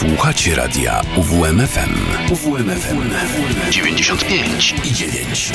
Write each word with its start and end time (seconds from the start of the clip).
Słuchacie 0.00 0.54
radia 0.54 1.00
UWMFM. 1.16 1.94
UWMFM 2.32 3.10
95 3.70 4.74
i 4.84 4.92
9. 4.92 5.52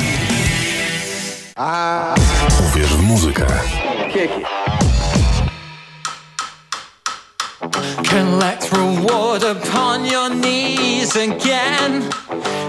Uwierz 2.70 2.94
w 2.94 3.04
muzykę. 3.04 3.46
Collect 8.10 8.72
reward 8.72 9.44
upon 9.44 10.06
your 10.06 10.30
knees 10.30 11.16
again. 11.16 12.10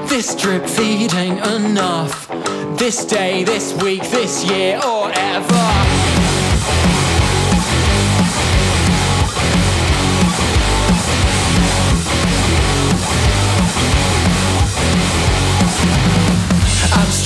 This 0.09 0.37
drip 0.37 0.71
feed 0.71 1.15
ain't 1.15 1.47
enough. 1.47 2.29
This 2.79 3.07
day, 3.07 3.45
this 3.45 3.75
week, 3.83 4.03
this 4.03 4.45
year, 4.45 4.81
or 4.85 5.11
ever. 5.11 6.06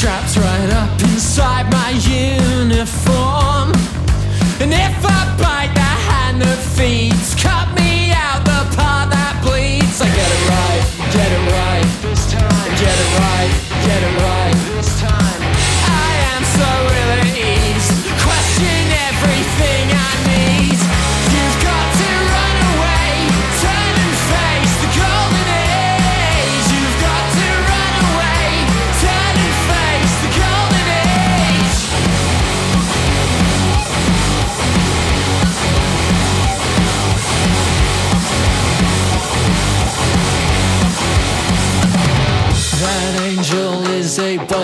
I'm 0.03 0.43
right 0.43 0.71
up 0.73 1.03
inside 1.03 1.71
my 1.71 1.91
uniform. 1.91 3.30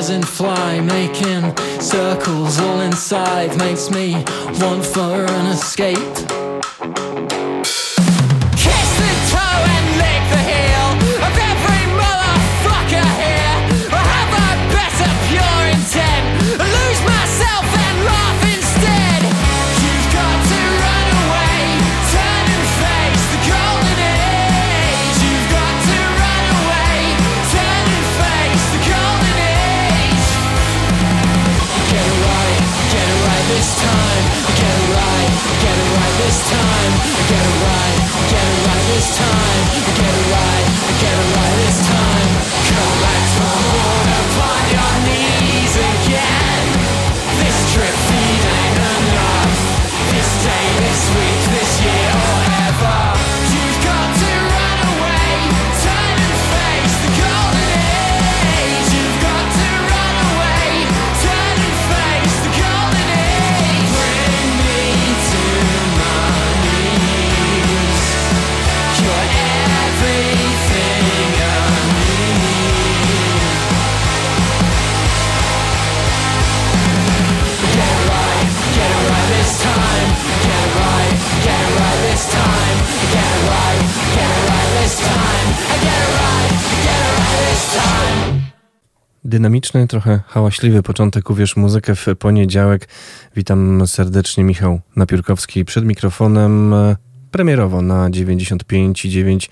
A 0.07 0.09
buzzing 0.09 0.23
fly 0.23 0.81
making 0.81 1.57
circles 1.81 2.61
all 2.61 2.81
inside 2.81 3.57
makes 3.59 3.91
me 3.91 4.13
want 4.61 4.85
for 4.85 5.25
an 5.25 5.47
escape. 5.47 6.56
This 36.37 36.51
time. 36.51 36.93
Get 37.29 37.47
it 37.47 37.57
right, 37.65 38.29
get 38.29 38.45
it 38.45 38.67
right 38.67 38.95
this 38.95 39.19
time. 39.19 39.36
Dynamiczny, 89.25 89.87
trochę 89.87 90.21
hałaśliwy 90.27 90.83
początek 90.83 91.31
Uwierz 91.31 91.57
Muzykę 91.57 91.95
w 91.95 92.07
poniedziałek. 92.19 92.89
Witam 93.37 93.87
serdecznie, 93.87 94.45
Michał 94.45 94.81
Napiórkowski 94.97 95.65
przed 95.65 95.85
mikrofonem. 95.85 96.75
Premierowo 97.31 97.83
na 97.83 98.11
95,9 98.11 99.49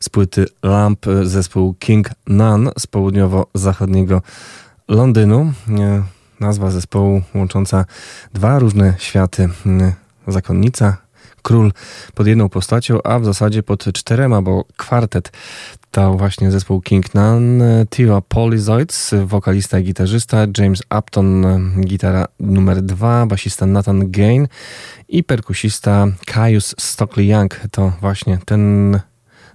z 0.00 0.08
płyty 0.08 0.46
Lamp 0.62 1.06
zespół 1.22 1.74
King 1.74 2.10
Nun 2.26 2.70
z 2.78 2.86
południowo-zachodniego 2.86 4.22
Londynu. 4.88 5.52
Nazwa 6.40 6.70
zespołu 6.70 7.22
łącząca 7.34 7.84
dwa 8.34 8.58
różne 8.58 8.94
światy. 8.98 9.48
Zakonnica, 10.28 10.96
król 11.46 11.72
pod 12.14 12.26
jedną 12.26 12.48
postacią, 12.48 13.02
a 13.02 13.18
w 13.18 13.24
zasadzie 13.24 13.62
pod 13.62 13.84
czterema, 13.84 14.42
bo 14.42 14.64
kwartet 14.76 15.32
to 15.90 16.14
właśnie 16.14 16.50
zespół 16.50 16.80
King 16.80 17.14
Nun, 17.14 17.62
Tio 17.90 18.22
Polyzoids, 18.28 19.14
wokalista 19.24 19.78
i 19.78 19.84
gitarzysta, 19.84 20.46
James 20.58 20.82
Upton, 20.98 21.44
gitara 21.80 22.26
numer 22.40 22.82
dwa, 22.82 23.26
basista 23.26 23.66
Nathan 23.66 24.10
Gain 24.10 24.48
i 25.08 25.24
perkusista 25.24 26.06
Caius 26.34 26.74
Stockley 26.78 27.28
Young. 27.28 27.60
To 27.70 27.92
właśnie 28.00 28.38
ten 28.44 29.00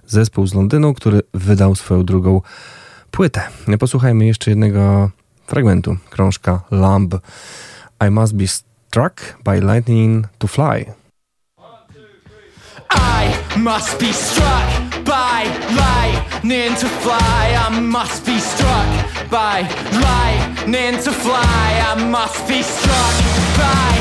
zespół 0.06 0.46
z 0.46 0.54
Londynu, 0.54 0.94
który 0.94 1.20
wydał 1.34 1.74
swoją 1.74 2.04
drugą 2.04 2.40
płytę. 3.10 3.40
Posłuchajmy 3.78 4.26
jeszcze 4.26 4.50
jednego 4.50 5.10
fragmentu 5.46 5.96
krążka 6.10 6.60
Lamb. 6.70 7.14
I 8.06 8.10
must 8.10 8.34
be 8.34 8.46
struck 8.46 9.42
by 9.44 9.60
lightning 9.60 10.26
to 10.38 10.48
fly. 10.48 11.01
I 12.94 13.56
must 13.58 13.98
be 13.98 14.12
struck 14.12 15.04
by 15.04 15.44
lightning 15.82 16.74
to 16.76 16.88
fly. 17.02 17.56
I 17.66 17.80
must 17.80 18.26
be 18.26 18.38
struck 18.38 19.30
by 19.30 19.62
lightning 20.08 20.94
to 21.02 21.12
fly. 21.12 21.64
I 21.90 21.94
must 22.10 22.46
be 22.48 22.62
struck 22.62 23.14
by 23.56 23.91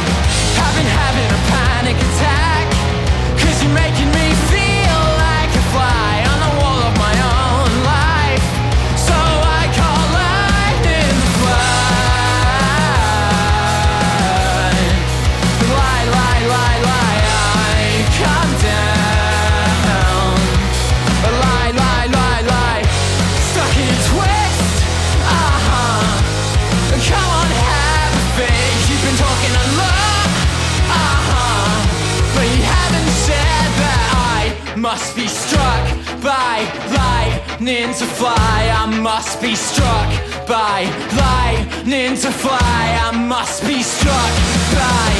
lightning 37.62 37.94
to 37.94 38.06
fly. 38.06 38.74
I 38.75 38.88
must 39.02 39.40
be 39.40 39.56
struck 39.56 40.10
by 40.48 40.90
lightning 41.16 42.16
to 42.18 42.31
fly. 42.31 42.58
I 43.06 43.12
must 43.12 43.62
be 43.68 43.84
struck 43.84 44.34
by. 44.74 45.12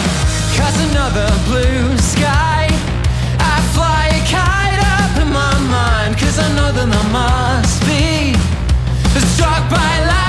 Cause 0.58 0.78
another 0.90 1.30
blue 1.46 1.98
sky. 1.98 2.68
I 3.38 3.62
fly 3.76 4.08
a 4.10 4.22
kite 4.26 4.82
up 4.98 5.22
in 5.22 5.32
my 5.32 5.54
mind. 5.70 6.18
Cause 6.18 6.40
I 6.40 6.50
know 6.56 6.72
that 6.72 6.90
I 6.90 7.06
must 7.12 7.82
be 7.86 8.34
struck 9.20 9.70
by 9.70 10.06
lightning 10.06 10.21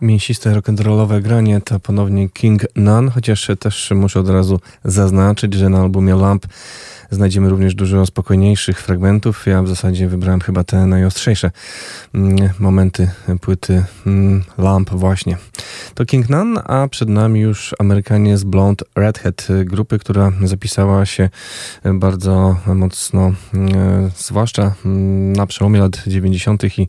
mięsiste 0.00 0.54
rock'n'rollowe 0.54 1.22
granie 1.22 1.60
to 1.60 1.80
ponownie 1.80 2.28
King 2.28 2.62
Nun, 2.76 3.08
chociaż 3.08 3.50
też 3.60 3.90
muszę 3.90 4.20
od 4.20 4.28
razu 4.28 4.60
zaznaczyć, 4.84 5.54
że 5.54 5.68
na 5.68 5.80
albumie 5.80 6.14
Lamp 6.14 6.46
znajdziemy 7.10 7.48
również 7.48 7.74
dużo 7.74 8.06
spokojniejszych 8.06 8.82
fragmentów. 8.82 9.46
Ja 9.46 9.62
w 9.62 9.68
zasadzie 9.68 10.08
wybrałem 10.08 10.40
chyba 10.40 10.64
te 10.64 10.86
najostrzejsze 10.86 11.50
mm, 12.14 12.50
momenty 12.58 13.10
płyty 13.40 13.84
mm, 14.06 14.44
Lamp 14.58 14.90
właśnie. 14.90 15.36
To 15.94 16.04
King 16.04 16.28
Nun, 16.28 16.58
a 16.64 16.88
przed 16.88 17.08
nami 17.08 17.40
już 17.40 17.74
Amerykanie 17.78 18.38
z 18.38 18.44
Blonde 18.44 18.84
Redhead, 18.96 19.48
grupy, 19.64 19.98
która 19.98 20.32
zapisała 20.42 21.06
się 21.06 21.30
bardzo 21.84 22.56
mocno, 22.66 23.32
mm, 23.54 24.10
zwłaszcza 24.16 24.74
na 25.36 25.46
przełomie 25.46 25.80
lat 25.80 26.02
90. 26.06 26.78
i 26.78 26.88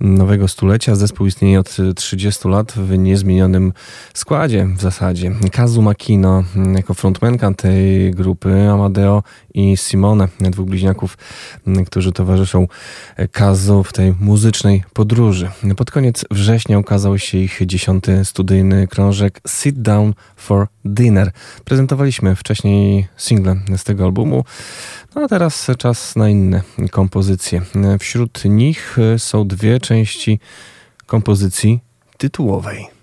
nowego 0.00 0.48
stulecia. 0.48 0.94
Zespół 0.94 1.26
istnieje 1.26 1.60
od 1.60 1.76
30 1.96 2.48
lat 2.48 2.72
w 2.72 2.98
niezmienionym 2.98 3.72
składzie 4.14 4.68
w 4.76 4.80
zasadzie. 4.80 5.32
Kazu 5.52 5.82
Makino 5.82 6.44
jako 6.76 6.94
frontmenka 6.94 7.54
tej 7.54 8.10
grupy, 8.10 8.70
Amadeo 8.70 9.22
i 9.54 9.76
Simone, 9.76 10.28
dwóch 10.40 10.66
bliźniaków, 10.66 11.18
którzy 11.86 12.12
towarzyszą 12.12 12.68
Kazu 13.32 13.84
w 13.84 13.92
tej 13.92 14.14
muzycznej 14.20 14.84
podróży. 14.92 15.50
Pod 15.76 15.90
koniec 15.90 16.24
września 16.30 16.78
ukazał 16.78 17.18
się 17.18 17.38
ich 17.38 17.60
dziesiąty 17.66 18.24
studyjny 18.24 18.88
krążek 18.88 19.40
Sit 19.48 19.82
Down 19.82 20.14
for 20.36 20.66
Dinner. 20.84 21.32
Prezentowaliśmy 21.64 22.36
wcześniej 22.36 23.06
single 23.16 23.56
z 23.76 23.84
tego 23.84 24.04
albumu, 24.04 24.44
no 25.14 25.22
a 25.22 25.28
teraz 25.28 25.70
czas 25.78 26.16
na 26.16 26.28
inne 26.28 26.62
kompozycje. 26.90 27.62
Wśród 27.98 28.44
nich 28.44 28.96
są 29.18 29.48
dwie 29.48 29.80
części 29.80 30.40
kompozycji 31.06 31.80
tytułowej. 32.18 32.93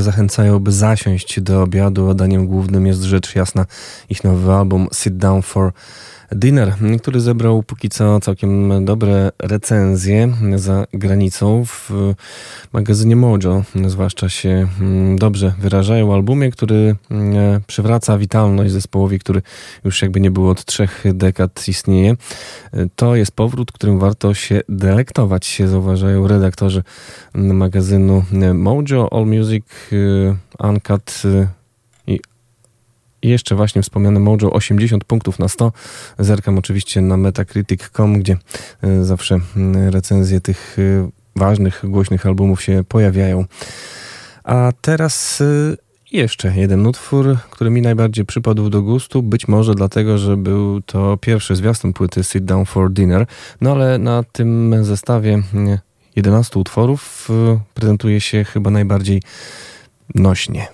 Zachęcają, 0.00 0.58
by 0.58 0.72
zasiąść 0.72 1.40
do 1.40 1.62
obiadu. 1.62 2.08
Zadaniem 2.08 2.46
głównym 2.46 2.86
jest 2.86 3.02
rzecz 3.02 3.34
jasna 3.34 3.66
ich 4.10 4.24
nowy 4.24 4.52
album 4.52 4.88
Sit 4.92 5.16
Down 5.16 5.42
for 5.42 5.72
Dinner, 6.32 6.74
który 7.02 7.20
zebrał 7.20 7.62
póki 7.62 7.88
co 7.88 8.20
całkiem 8.20 8.84
dobre 8.84 9.30
recenzje 9.38 10.32
za 10.56 10.86
granicą. 10.92 11.64
W 11.64 12.14
magazynie 12.72 13.16
Mojo 13.16 13.62
zwłaszcza 13.86 14.28
się 14.28 14.68
mm, 14.80 15.18
dobrze 15.18 15.54
wyrażają 15.58 16.14
albumie, 16.14 16.50
który 16.50 16.96
mm, 17.10 17.60
przywraca 17.66 18.18
witalność 18.18 18.72
zespołowi, 18.72 19.18
który 19.18 19.42
już 19.84 20.02
jakby 20.02 20.20
nie 20.20 20.30
było 20.30 20.50
od 20.50 20.64
trzech 20.64 21.04
dekad 21.14 21.68
istnieje. 21.68 22.16
To 22.96 23.16
jest 23.16 23.32
powrót, 23.32 23.72
którym 23.72 23.98
warto 23.98 24.34
się 24.34 24.60
delektować, 24.68 25.46
się 25.46 25.68
zauważają 25.68 26.28
redaktorzy 26.28 26.82
magazynu 27.34 28.24
Mojo, 28.54 29.12
All 29.12 29.26
Music, 29.26 29.64
Uncut 30.58 31.22
i 32.06 32.20
I 33.22 33.28
jeszcze 33.28 33.54
właśnie 33.54 33.82
wspomniane 33.82 34.20
Mojo 34.20 34.50
80 34.50 35.04
punktów 35.04 35.38
na 35.38 35.48
100. 35.48 35.72
Zerkam 36.18 36.58
oczywiście 36.58 37.00
na 37.00 37.16
metacritic.com, 37.16 38.18
gdzie 38.18 38.36
e, 38.82 39.04
zawsze 39.04 39.38
recenzje 39.90 40.40
tych 40.40 40.76
ważnych, 41.36 41.82
głośnych 41.84 42.26
albumów 42.26 42.62
się 42.62 42.84
pojawiają. 42.88 43.44
A 44.44 44.72
teraz 44.80 45.42
jeszcze 46.14 46.52
jeden 46.56 46.86
utwór, 46.86 47.36
który 47.50 47.70
mi 47.70 47.82
najbardziej 47.82 48.24
przypadł 48.24 48.70
do 48.70 48.82
gustu, 48.82 49.22
być 49.22 49.48
może 49.48 49.74
dlatego, 49.74 50.18
że 50.18 50.36
był 50.36 50.80
to 50.80 51.16
pierwszy 51.16 51.56
zwiastun 51.56 51.92
płyty 51.92 52.24
Sit 52.24 52.44
Down 52.44 52.64
for 52.64 52.90
Dinner, 52.90 53.26
no 53.60 53.72
ale 53.72 53.98
na 53.98 54.22
tym 54.22 54.74
zestawie 54.84 55.42
11 56.16 56.58
utworów 56.58 57.28
prezentuje 57.74 58.20
się 58.20 58.44
chyba 58.44 58.70
najbardziej 58.70 59.22
nośnie. 60.14 60.66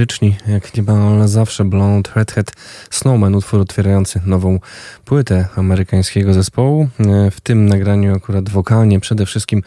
Oniryczni, 0.00 0.36
jak 0.48 0.76
niemal 0.76 1.28
zawsze 1.28 1.64
Blonde 1.64 2.10
Redhead 2.14 2.52
Snowman, 2.90 3.34
utwór 3.34 3.60
otwierający 3.60 4.20
nową 4.26 4.58
płytę 5.04 5.48
amerykańskiego 5.56 6.34
zespołu. 6.34 6.88
W 7.30 7.40
tym 7.40 7.66
nagraniu 7.66 8.14
akurat 8.16 8.48
wokalnie 8.48 9.00
przede 9.00 9.26
wszystkim 9.26 9.62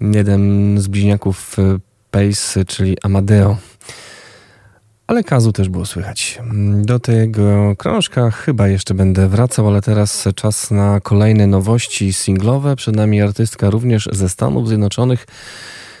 jeden 0.00 0.74
z 0.80 0.88
bliźniaków 0.88 1.58
e, 1.58 1.78
Pace, 2.10 2.64
czyli 2.64 2.96
Amadeo. 3.02 3.56
Ale 5.06 5.24
Kazu 5.24 5.52
też 5.52 5.68
było 5.68 5.86
słychać. 5.86 6.38
Do 6.82 6.98
tego 6.98 7.76
krążka 7.76 8.30
chyba 8.30 8.68
jeszcze 8.68 8.94
będę 8.94 9.28
wracał, 9.28 9.68
ale 9.68 9.82
teraz 9.82 10.28
czas 10.34 10.70
na 10.70 11.00
kolejne 11.00 11.46
nowości 11.46 12.12
singlowe. 12.12 12.76
Przed 12.76 12.96
nami 12.96 13.22
artystka 13.22 13.70
również 13.70 14.08
ze 14.12 14.28
Stanów 14.28 14.68
Zjednoczonych 14.68 15.26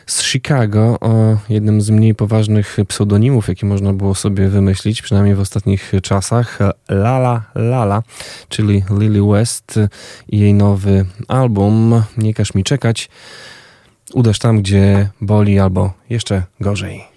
z 0.06 0.22
Chicago, 0.22 0.96
o 1.00 1.36
jednym 1.48 1.80
z 1.80 1.90
mniej 1.90 2.14
poważnych 2.14 2.76
pseudonimów, 2.88 3.48
jaki 3.48 3.66
można 3.66 3.92
było 3.92 4.14
sobie 4.14 4.48
wymyślić, 4.48 5.02
przynajmniej 5.02 5.34
w 5.34 5.40
ostatnich 5.40 5.92
czasach. 6.02 6.58
Lala 6.88 7.42
Lala, 7.54 8.02
czyli 8.48 8.84
Lily 8.98 9.32
West 9.32 9.80
i 10.28 10.38
jej 10.38 10.54
nowy 10.54 11.06
album 11.28 12.02
Nie 12.16 12.34
każ 12.34 12.54
mi 12.54 12.64
czekać. 12.64 13.08
Uderz 14.14 14.38
tam, 14.38 14.58
gdzie 14.58 15.08
boli, 15.20 15.58
albo 15.58 15.92
jeszcze 16.10 16.42
gorzej. 16.60 17.11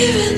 Czyli 0.00 0.29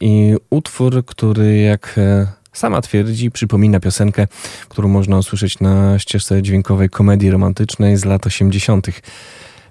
I 0.00 0.34
utwór, 0.50 1.04
który 1.04 1.56
jak 1.58 1.94
e, 1.98 2.26
sama 2.52 2.80
twierdzi, 2.82 3.30
przypomina 3.30 3.80
piosenkę, 3.80 4.26
którą 4.68 4.88
można 4.88 5.18
usłyszeć 5.18 5.60
na 5.60 5.98
ścieżce 5.98 6.42
dźwiękowej 6.42 6.90
komedii 6.90 7.30
romantycznej 7.30 7.96
z 7.96 8.04
lat 8.04 8.26
80. 8.26 8.86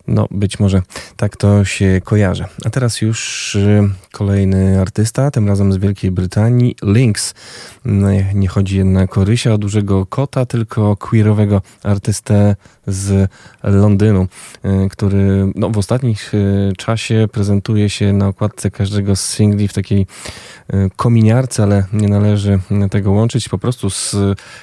No, 0.08 0.28
być 0.32 0.60
może 0.60 0.82
tak 1.18 1.38
to 1.38 1.66
się 1.66 2.02
kojarzy. 2.04 2.46
A 2.66 2.70
teraz 2.70 3.02
już 3.02 3.56
y, 3.56 3.90
kolejny 4.12 4.82
artysta, 4.82 5.32
tym 5.32 5.48
razem 5.48 5.74
z 5.74 5.78
Wielkiej 5.78 6.12
Brytanii, 6.12 6.76
Lynx. 6.82 7.34
No, 7.86 8.08
nie 8.34 8.48
chodzi 8.48 8.78
jednak 8.78 9.18
o 9.18 9.26
Rysia, 9.26 9.54
o 9.54 9.58
dużego 9.58 10.06
kota, 10.06 10.46
tylko 10.46 10.92
o 10.92 10.98
queerowego 10.98 11.62
artystę 11.84 12.56
z 12.88 13.32
Londynu, 13.64 14.28
y, 14.66 14.90
który 14.90 15.52
no, 15.56 15.70
w 15.70 15.78
ostatnim 15.78 16.16
y, 16.34 16.74
czasie 16.78 17.28
prezentuje 17.32 17.90
się 17.90 18.14
na 18.14 18.28
okładce 18.28 18.72
każdego 18.72 19.16
z 19.16 19.30
singli 19.30 19.68
w 19.68 19.74
takiej 19.74 20.08
kominiarce, 20.96 21.64
ale 21.64 21.86
nie 21.94 22.08
należy 22.08 22.60
tego 22.92 23.12
łączyć 23.12 23.50
po 23.50 23.58
prostu 23.58 23.90
z 23.90 24.16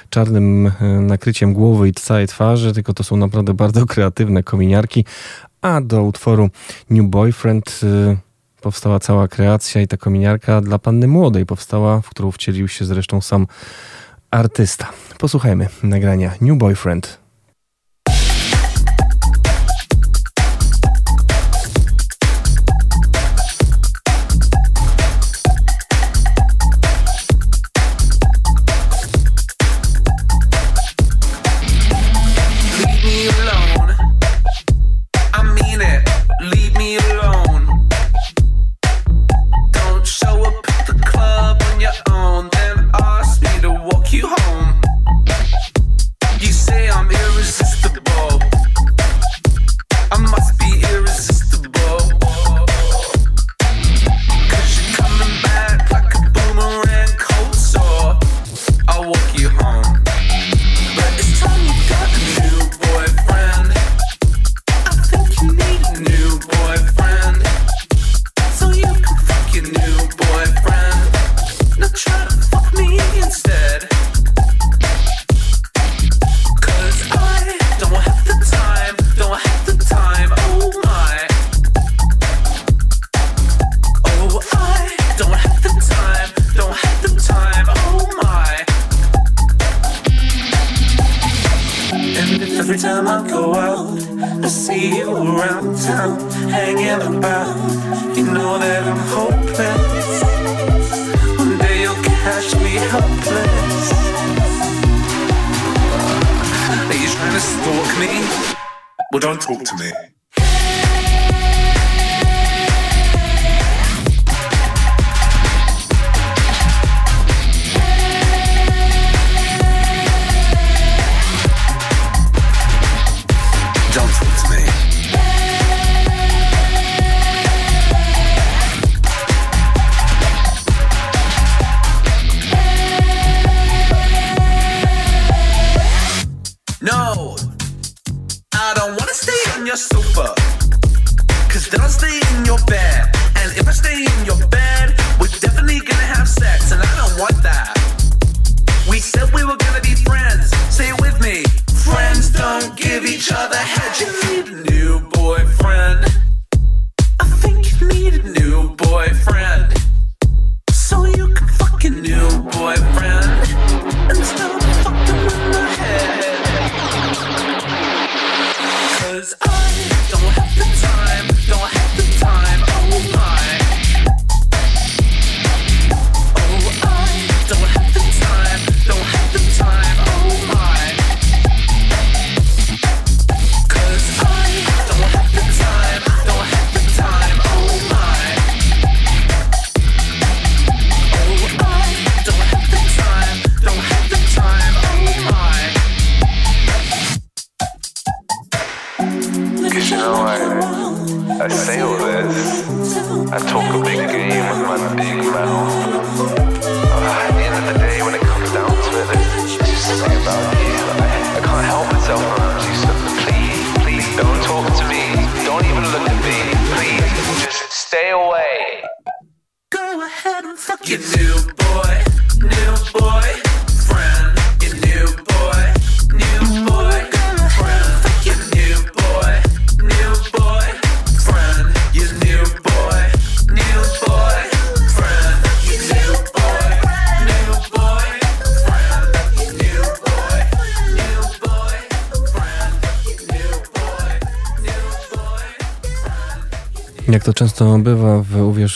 czarnym 0.09 0.71
nakryciem 1.01 1.53
głowy 1.53 1.87
i 1.87 1.93
całej 1.93 2.27
twarzy, 2.27 2.73
tylko 2.73 2.93
to 2.93 3.03
są 3.03 3.17
naprawdę 3.17 3.53
bardzo 3.53 3.85
kreatywne 3.85 4.43
kominiarki, 4.43 5.05
a 5.61 5.81
do 5.81 6.03
utworu 6.03 6.49
New 6.89 7.05
Boyfriend 7.05 7.79
y, 7.83 8.17
powstała 8.61 8.99
cała 8.99 9.27
kreacja 9.27 9.81
i 9.81 9.87
ta 9.87 9.97
kominiarka 9.97 10.61
dla 10.61 10.79
panny 10.79 11.07
młodej 11.07 11.45
powstała, 11.45 12.01
w 12.01 12.09
którą 12.09 12.31
wcielił 12.31 12.67
się 12.67 12.85
zresztą 12.85 13.21
sam 13.21 13.47
artysta. 14.31 14.89
Posłuchajmy 15.17 15.67
nagrania 15.83 16.31
New 16.41 16.57
Boyfriend. 16.57 17.19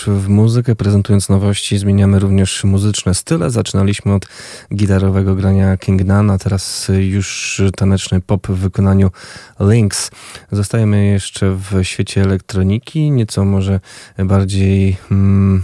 w 0.08 0.30
muzykę, 0.30 0.76
prezentując 0.76 1.30
nowości, 1.30 1.78
zmieniamy 1.78 2.20
również 2.20 2.64
muzyczne 2.64 3.14
style. 3.14 3.50
Zaczynaliśmy 3.50 4.14
od 4.14 4.28
gitarowego 4.76 5.36
grania 5.36 5.78
Kingnana, 5.78 6.38
teraz 6.38 6.92
już 7.00 7.62
taneczny 7.76 8.22
pop 8.22 8.48
w 8.48 8.56
wykonaniu 8.56 9.12
Lynx. 9.60 10.12
Zostajemy 10.52 11.06
jeszcze 11.06 11.56
w 11.56 11.84
świecie 11.84 12.22
elektroniki, 12.22 13.12
nieco 13.12 13.46
może 13.46 13.80
bardziej 14.18 14.98
mm, 15.12 15.64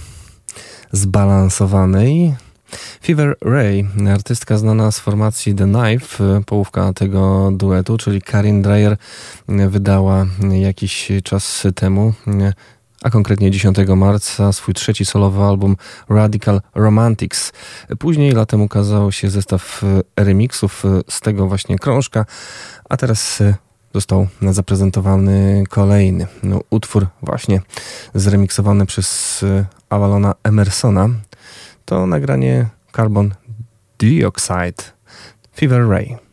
zbalansowanej. 0.91 2.35
Fever 3.03 3.35
Ray, 3.41 3.85
artystka 4.13 4.57
znana 4.57 4.91
z 4.91 4.99
formacji 4.99 5.55
The 5.55 5.65
Knife, 5.65 6.41
połówka 6.45 6.93
tego 6.93 7.51
duetu, 7.53 7.97
czyli 7.97 8.21
Karin 8.21 8.61
Dreyer, 8.61 8.97
wydała 9.47 10.25
jakiś 10.51 11.11
czas 11.23 11.67
temu 11.75 12.13
a 13.03 13.09
konkretnie 13.09 13.51
10 13.51 13.77
marca 13.95 14.53
swój 14.53 14.73
trzeci 14.73 15.05
solowy 15.05 15.43
album 15.43 15.75
Radical 16.09 16.61
Romantics. 16.75 17.51
Później 17.99 18.31
latem 18.31 18.61
ukazał 18.61 19.11
się 19.11 19.29
zestaw 19.29 19.83
e, 20.17 20.23
remixów 20.23 20.85
e, 20.85 21.01
z 21.09 21.21
tego 21.21 21.47
właśnie 21.47 21.79
krążka, 21.79 22.25
a 22.89 22.97
teraz 22.97 23.41
e, 23.41 23.55
został 23.93 24.27
zaprezentowany 24.41 25.63
kolejny 25.69 26.27
no, 26.43 26.61
utwór 26.69 27.07
właśnie 27.21 27.61
zremiksowany 28.13 28.85
przez 28.85 29.45
Avalona 29.89 30.35
Emersona. 30.43 31.09
To 31.85 32.07
nagranie 32.07 32.69
Carbon 32.95 33.33
Dioxide 33.99 34.83
Fever 35.55 35.89
Ray. 35.89 36.28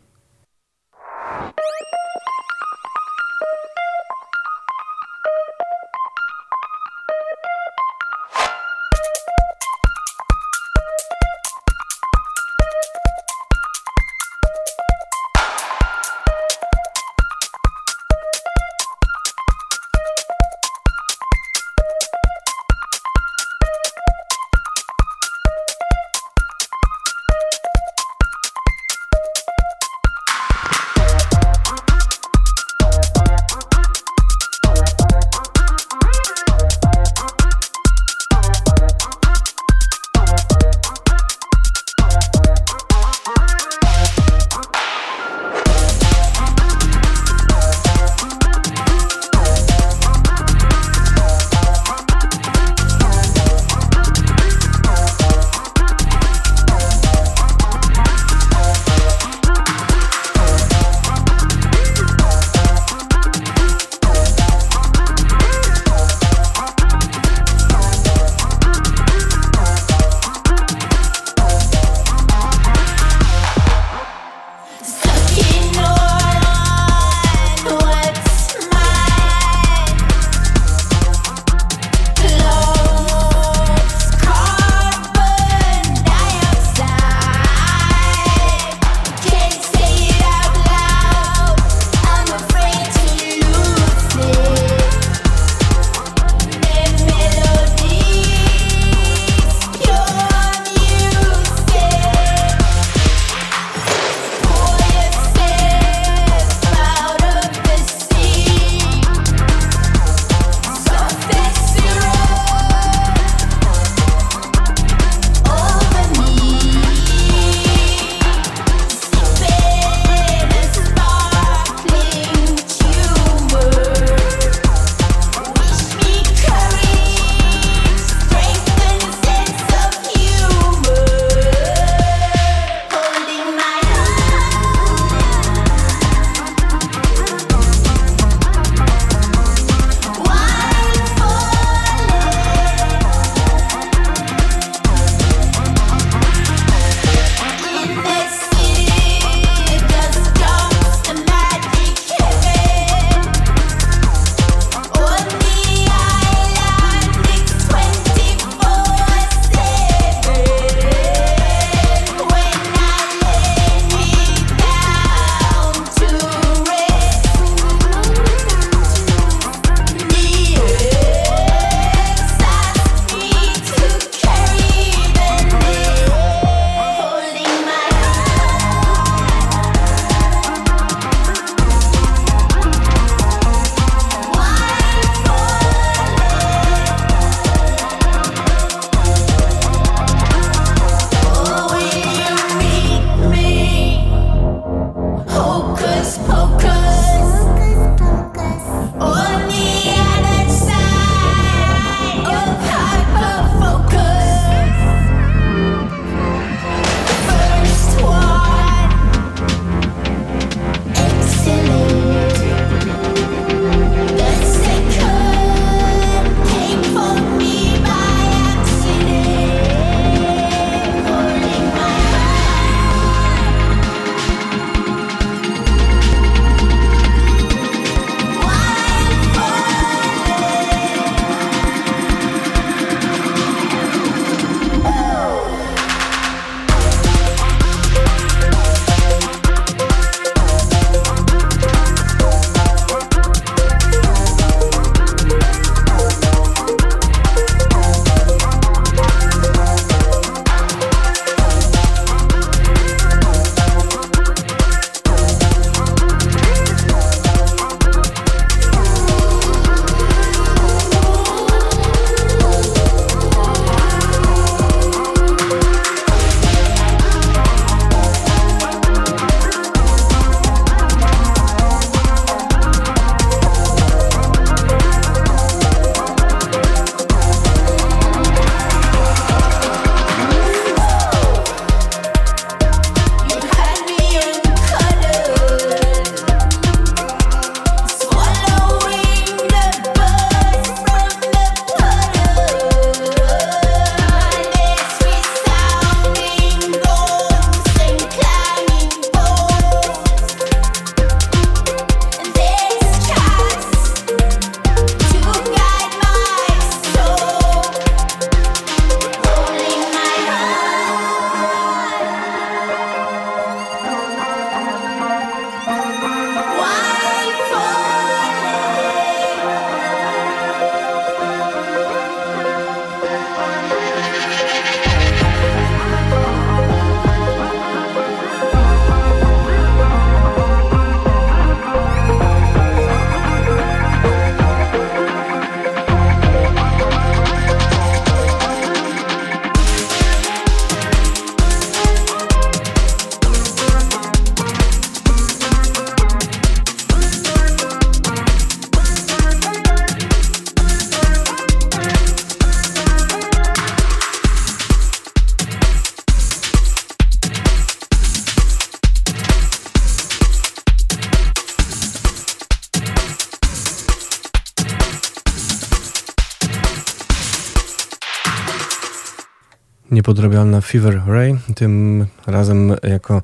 Niepodrobialna 370.07 370.61
Fever 370.61 371.01
Ray, 371.07 371.37
tym 371.55 372.05
razem 372.27 372.75
jako 372.83 373.21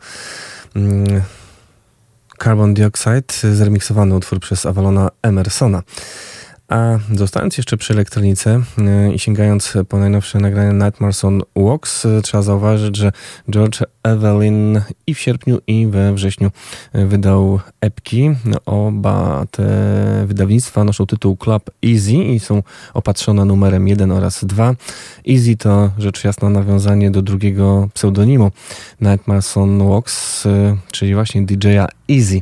mm, 0.75 1.21
Carbon 2.43 2.73
Dioxide, 2.73 3.33
zremiksowany 3.53 4.15
utwór 4.15 4.39
przez 4.39 4.65
Avalona 4.65 5.09
Emersona. 5.21 5.83
A 6.67 6.99
zostając 7.15 7.57
jeszcze 7.57 7.77
przy 7.77 7.93
elektronice 7.93 8.61
yy, 8.77 9.13
i 9.13 9.19
sięgając 9.19 9.73
po 9.89 9.97
najnowsze 9.97 10.39
nagranie 10.39 10.85
Nightmares 10.85 11.25
on 11.25 11.41
Walks, 11.55 12.03
yy, 12.03 12.21
trzeba 12.21 12.41
zauważyć, 12.41 12.97
że 12.97 13.11
George 13.51 13.79
Evelyn 14.03 14.81
i 15.07 15.15
w 15.15 15.19
sierpniu 15.19 15.59
i 15.67 15.87
we 15.87 16.13
wrześniu 16.13 16.51
yy, 16.93 17.07
wydał 17.07 17.59
epki. 17.83 18.31
Oba 18.65 19.45
te 19.51 19.65
wydawnictwa 20.27 20.83
noszą 20.83 21.05
tytuł 21.05 21.37
Club 21.37 21.71
Easy 21.85 22.13
i 22.13 22.39
są 22.39 22.63
opatrzone 22.93 23.45
numerem 23.45 23.87
1 23.87 24.11
oraz 24.11 24.45
2. 24.45 24.75
Easy 25.29 25.57
to 25.57 25.91
rzecz 25.97 26.23
jasna 26.23 26.49
nawiązanie 26.49 27.11
do 27.11 27.21
drugiego 27.21 27.89
pseudonimu 27.93 28.51
Nightmares 29.01 29.57
on 29.57 29.89
Walks, 29.89 30.47
czyli 30.91 31.13
właśnie 31.13 31.41
DJ-a 31.41 31.87
Easy. 32.09 32.41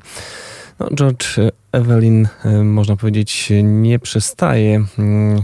No, 0.79 0.87
George 0.95 1.27
Evelyn, 1.71 2.27
e, 2.45 2.63
można 2.63 2.95
powiedzieć, 2.95 3.49
nie 3.63 3.99
przestaje 3.99 4.85
mm, 4.99 5.41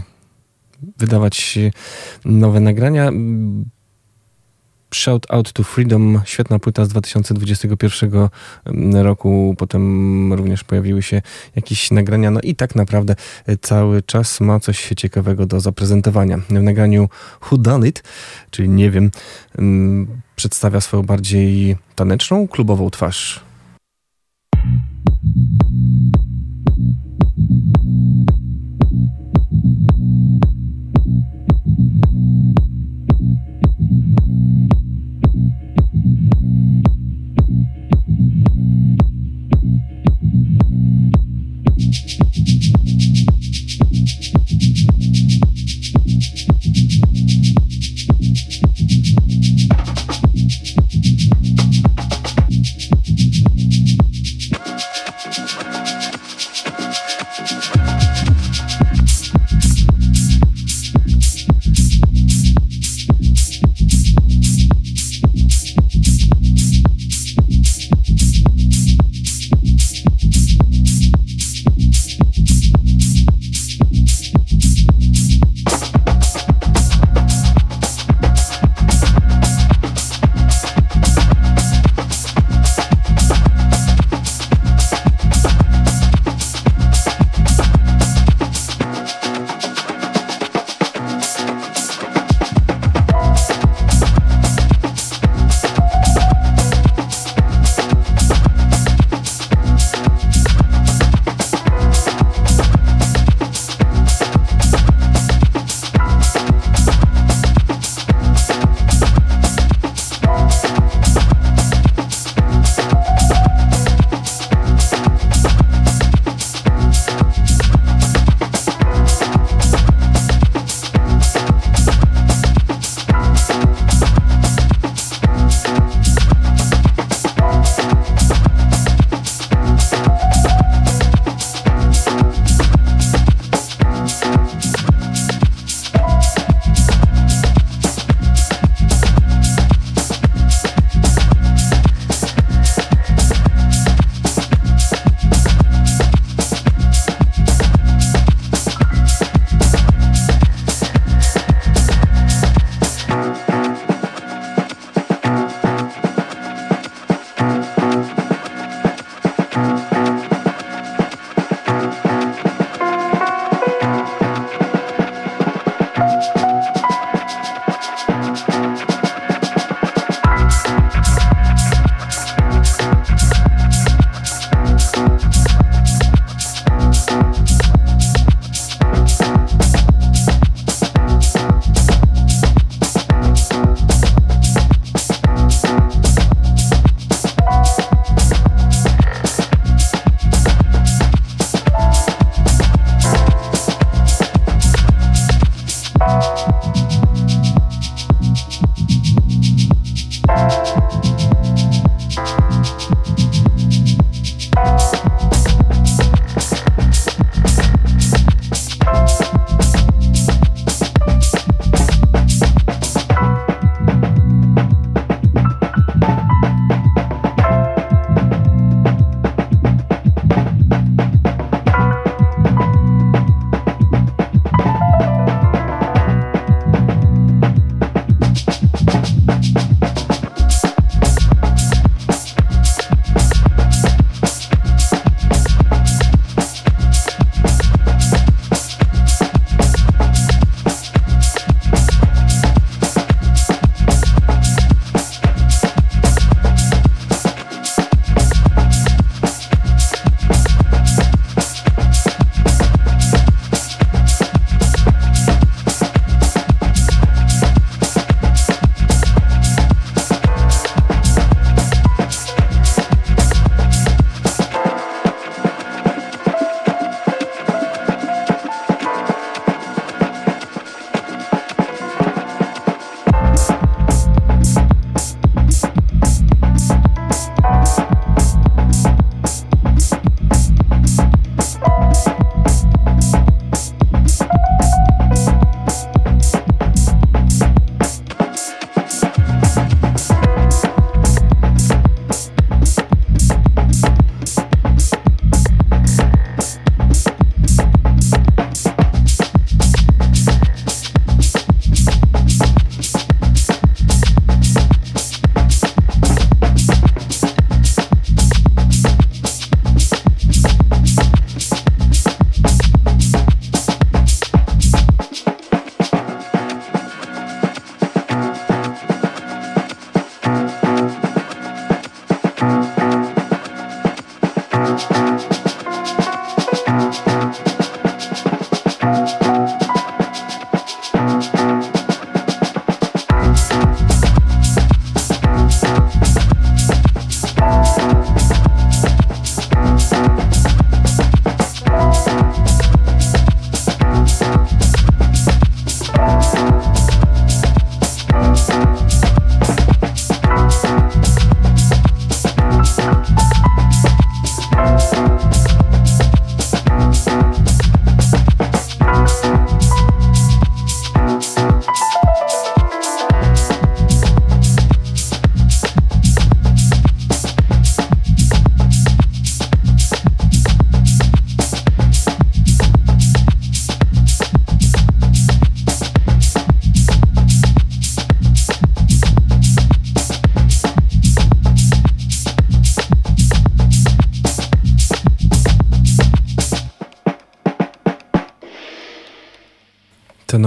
wydawać 0.98 1.58
nowe 2.24 2.60
nagrania. 2.60 3.10
Shout 4.94 5.26
Out 5.30 5.52
to 5.52 5.64
Freedom, 5.64 6.20
świetna 6.24 6.58
płyta 6.58 6.84
z 6.84 6.88
2021 6.88 8.28
mm, 8.66 8.96
roku, 8.96 9.54
potem 9.58 10.32
również 10.32 10.64
pojawiły 10.64 11.02
się 11.02 11.22
jakieś 11.56 11.90
nagrania, 11.90 12.30
no 12.30 12.40
i 12.40 12.54
tak 12.54 12.74
naprawdę 12.74 13.14
cały 13.60 14.02
czas 14.02 14.40
ma 14.40 14.60
coś 14.60 14.88
ciekawego 14.96 15.46
do 15.46 15.60
zaprezentowania. 15.60 16.38
W 16.38 16.62
nagraniu 16.62 17.08
Who 17.42 17.58
Done 17.58 17.88
It, 17.88 18.02
czyli 18.50 18.68
nie 18.68 18.90
wiem, 18.90 19.10
mm, 19.58 20.06
przedstawia 20.36 20.80
swoją 20.80 21.02
bardziej 21.02 21.76
taneczną, 21.94 22.48
klubową 22.48 22.90
twarz. 22.90 23.40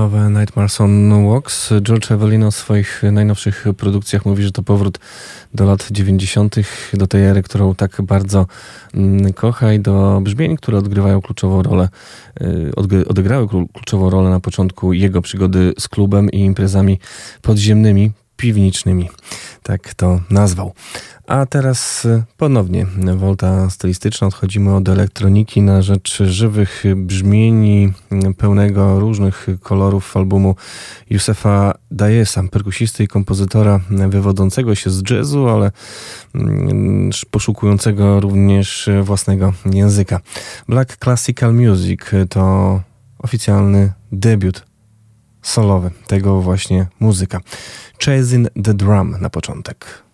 Nowe 0.01 0.29
Nightmares 0.29 0.81
on 0.81 1.25
Walks. 1.27 1.73
George 1.81 2.11
Evelino 2.11 2.51
w 2.51 2.55
swoich 2.55 3.03
najnowszych 3.11 3.65
produkcjach 3.77 4.25
mówi, 4.25 4.43
że 4.43 4.51
to 4.51 4.63
powrót 4.63 4.99
do 5.53 5.65
lat 5.65 5.87
90., 5.91 6.55
do 6.93 7.07
tej 7.07 7.25
ery, 7.25 7.43
którą 7.43 7.75
tak 7.75 8.01
bardzo 8.01 8.47
mm, 8.93 9.33
kocha 9.33 9.73
i 9.73 9.79
do 9.79 10.21
brzmień, 10.23 10.57
które 10.57 10.77
odgrywają 10.77 11.21
kluczową 11.21 11.63
rolę, 11.63 11.89
y, 12.41 12.71
odegrały 13.07 13.47
kluczową 13.47 14.09
rolę 14.09 14.29
na 14.29 14.39
początku 14.39 14.93
jego 14.93 15.21
przygody 15.21 15.73
z 15.79 15.87
klubem 15.87 16.31
i 16.31 16.39
imprezami 16.39 16.99
podziemnymi, 17.41 18.11
piwnicznymi. 18.37 19.09
Tak 19.63 19.93
to 19.93 20.19
nazwał. 20.29 20.73
A 21.31 21.45
teraz 21.45 22.05
y, 22.05 22.23
ponownie 22.37 22.85
wolta 23.15 23.69
stylistyczna. 23.69 24.27
Odchodzimy 24.27 24.75
od 24.75 24.89
elektroniki 24.89 25.61
na 25.61 25.81
rzecz 25.81 26.23
żywych 26.23 26.83
brzmieni 26.95 27.93
y, 28.29 28.33
pełnego 28.33 28.99
różnych 28.99 29.47
kolorów 29.61 30.17
albumu 30.17 30.55
Józefa 31.09 31.73
Dajesa, 31.91 32.43
perkusisty 32.43 33.03
i 33.03 33.07
kompozytora 33.07 33.79
wywodzącego 33.89 34.75
się 34.75 34.89
z 34.89 35.09
jazzu, 35.09 35.49
ale 35.49 35.71
mm, 36.35 37.09
poszukującego 37.31 38.19
również 38.19 38.89
własnego 39.03 39.53
języka. 39.65 40.19
Black 40.67 40.97
Classical 40.97 41.53
Music 41.53 42.01
to 42.29 42.81
oficjalny 43.19 43.93
debiut 44.11 44.65
solowy 45.41 45.91
tego 46.07 46.41
właśnie 46.41 46.87
muzyka. 46.99 47.39
Chasing 48.05 48.47
the 48.63 48.73
Drum 48.73 49.15
na 49.21 49.29
początek. 49.29 50.10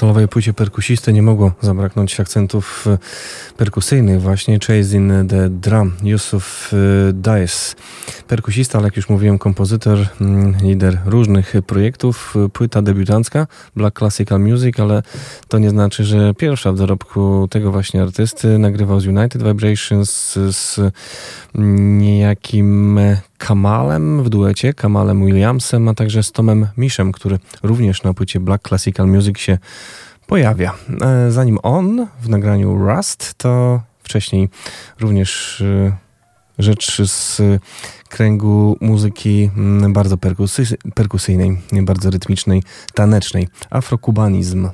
Solowej 0.00 0.28
płycie 0.28 0.52
perkusisty. 0.52 1.12
Nie 1.12 1.22
mogło 1.22 1.52
zabraknąć 1.60 2.20
akcentów 2.20 2.86
e, 2.86 2.98
perkusyjnych. 3.56 4.22
Właśnie 4.22 4.58
Chasing 4.58 5.12
the 5.30 5.50
Drum. 5.50 5.92
Yusuf 6.02 6.72
e, 6.72 7.12
Dice. 7.12 7.74
Perkusista, 8.30 8.78
ale 8.78 8.86
jak 8.86 8.96
już 8.96 9.08
mówiłem 9.08 9.38
kompozytor, 9.38 9.98
mm, 10.20 10.54
lider 10.62 10.98
różnych 11.06 11.54
projektów. 11.66 12.34
Płyta 12.52 12.82
debiutancka 12.82 13.46
Black 13.76 13.98
Classical 13.98 14.40
Music, 14.40 14.80
ale 14.80 15.02
to 15.48 15.58
nie 15.58 15.70
znaczy, 15.70 16.04
że 16.04 16.34
pierwsza 16.34 16.72
w 16.72 16.76
dorobku 16.76 17.48
tego 17.50 17.72
właśnie 17.72 18.02
artysty 18.02 18.58
nagrywał 18.58 19.00
z 19.00 19.06
United 19.06 19.42
Vibrations 19.42 20.38
z 20.50 20.80
niejakim 21.98 23.00
Kamalem 23.38 24.22
w 24.22 24.28
duecie, 24.28 24.74
Kamalem 24.74 25.26
Williamsem, 25.26 25.88
a 25.88 25.94
także 25.94 26.22
z 26.22 26.32
Tomem 26.32 26.66
Miszem, 26.76 27.12
który 27.12 27.38
również 27.62 28.02
na 28.02 28.14
płycie 28.14 28.40
Black 28.40 28.68
Classical 28.68 29.08
Music 29.08 29.38
się 29.38 29.58
pojawia. 30.26 30.74
E, 31.00 31.30
Zanim 31.30 31.58
on 31.62 32.06
w 32.22 32.28
nagraniu 32.28 32.78
Rust, 32.78 33.34
to 33.34 33.80
wcześniej 34.02 34.48
również 35.00 35.60
e, 35.60 36.09
rzecz 36.62 37.02
z 37.02 37.42
kręgu 38.08 38.76
muzyki 38.80 39.50
mm, 39.56 39.92
bardzo 39.92 40.16
perkusy- 40.16 40.76
perkusyjnej, 40.94 41.58
bardzo 41.72 42.10
rytmicznej, 42.10 42.62
tanecznej. 42.94 43.48
Afrokubanizm. 43.70 44.68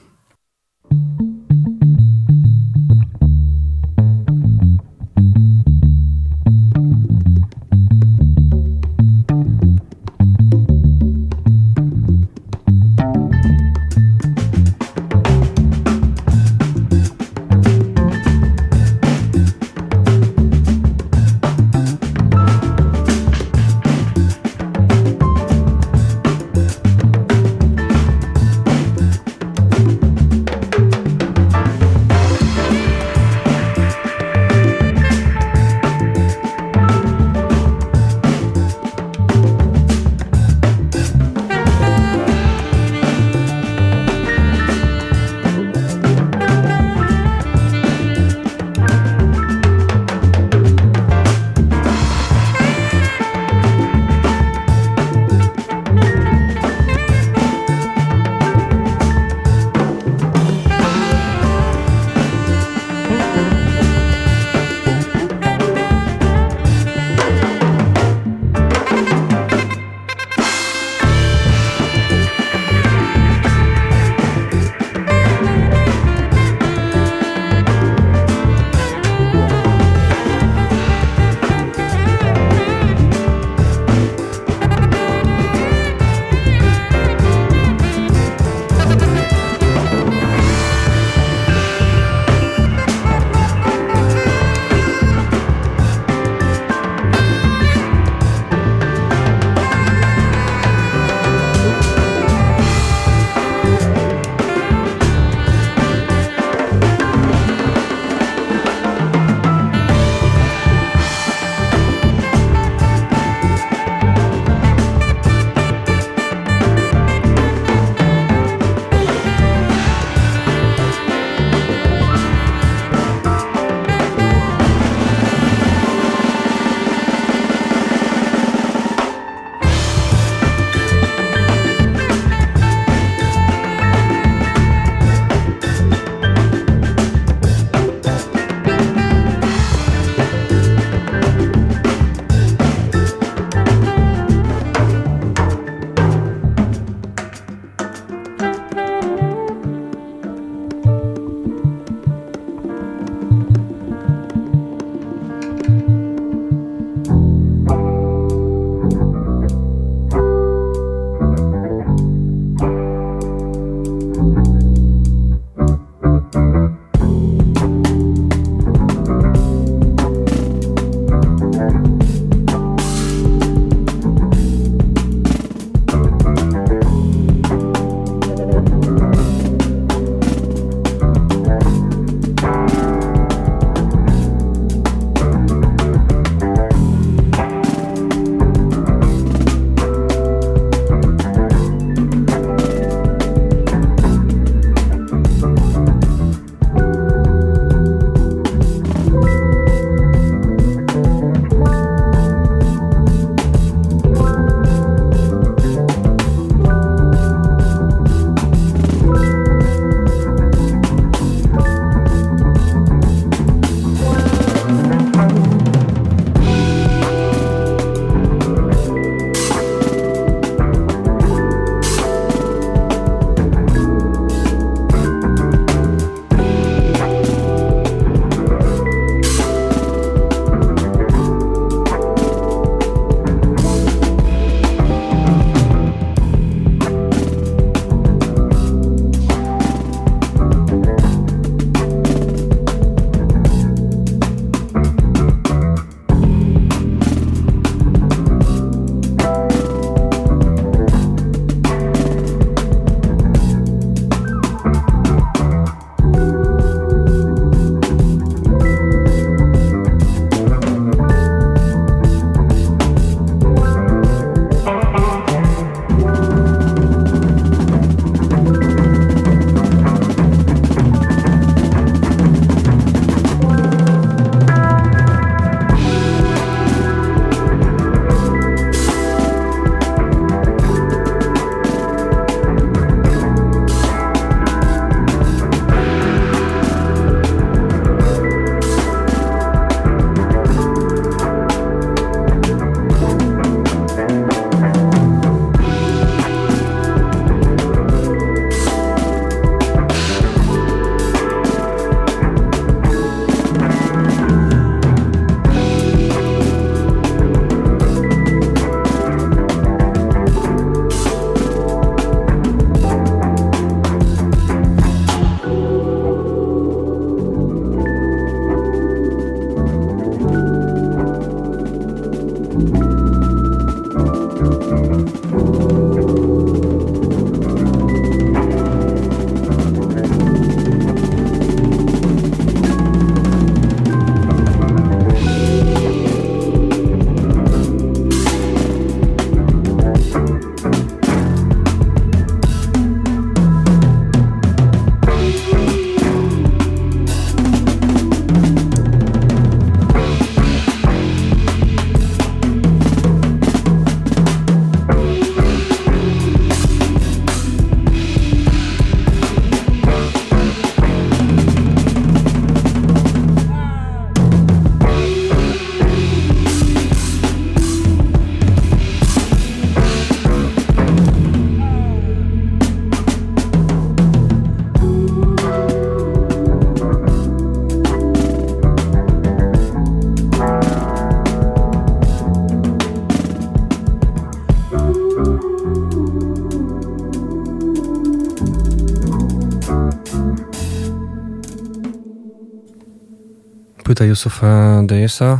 Płyta 393.97 394.05
Yusufa 394.05 394.83
Deyesa, 394.87 395.39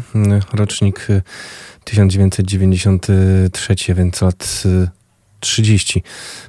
rocznik 0.53 1.07
1993, 1.85 3.75
więc 3.95 4.23
lat 4.23 4.63
30 5.41 6.03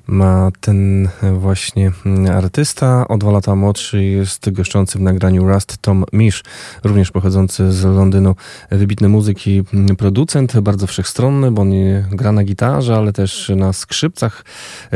ma 0.07 0.51
ten 0.59 1.09
właśnie 1.39 1.91
artysta. 2.33 3.07
O 3.07 3.17
dwa 3.17 3.31
lata 3.31 3.55
młodszy 3.55 4.03
jest 4.03 4.49
goszczący 4.49 4.97
w 4.97 5.01
nagraniu 5.01 5.47
Rust 5.47 5.77
Tom 5.77 6.05
Mish, 6.13 6.43
również 6.83 7.11
pochodzący 7.11 7.71
z 7.71 7.83
Londynu. 7.83 8.35
Wybitny 8.71 9.09
muzyk 9.09 9.47
i 9.47 9.63
producent, 9.97 10.59
bardzo 10.59 10.87
wszechstronny, 10.87 11.51
bo 11.51 11.61
on 11.61 11.71
gra 12.11 12.31
na 12.31 12.43
gitarze, 12.43 12.95
ale 12.95 13.13
też 13.13 13.51
na 13.55 13.73
skrzypcach, 13.73 14.45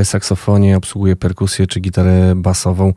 saksofonie, 0.03 0.77
obsługuje 0.77 1.15
perkusję 1.15 1.67
czy 1.67 1.79
gitarę 1.79 2.33
basową. 2.35 2.93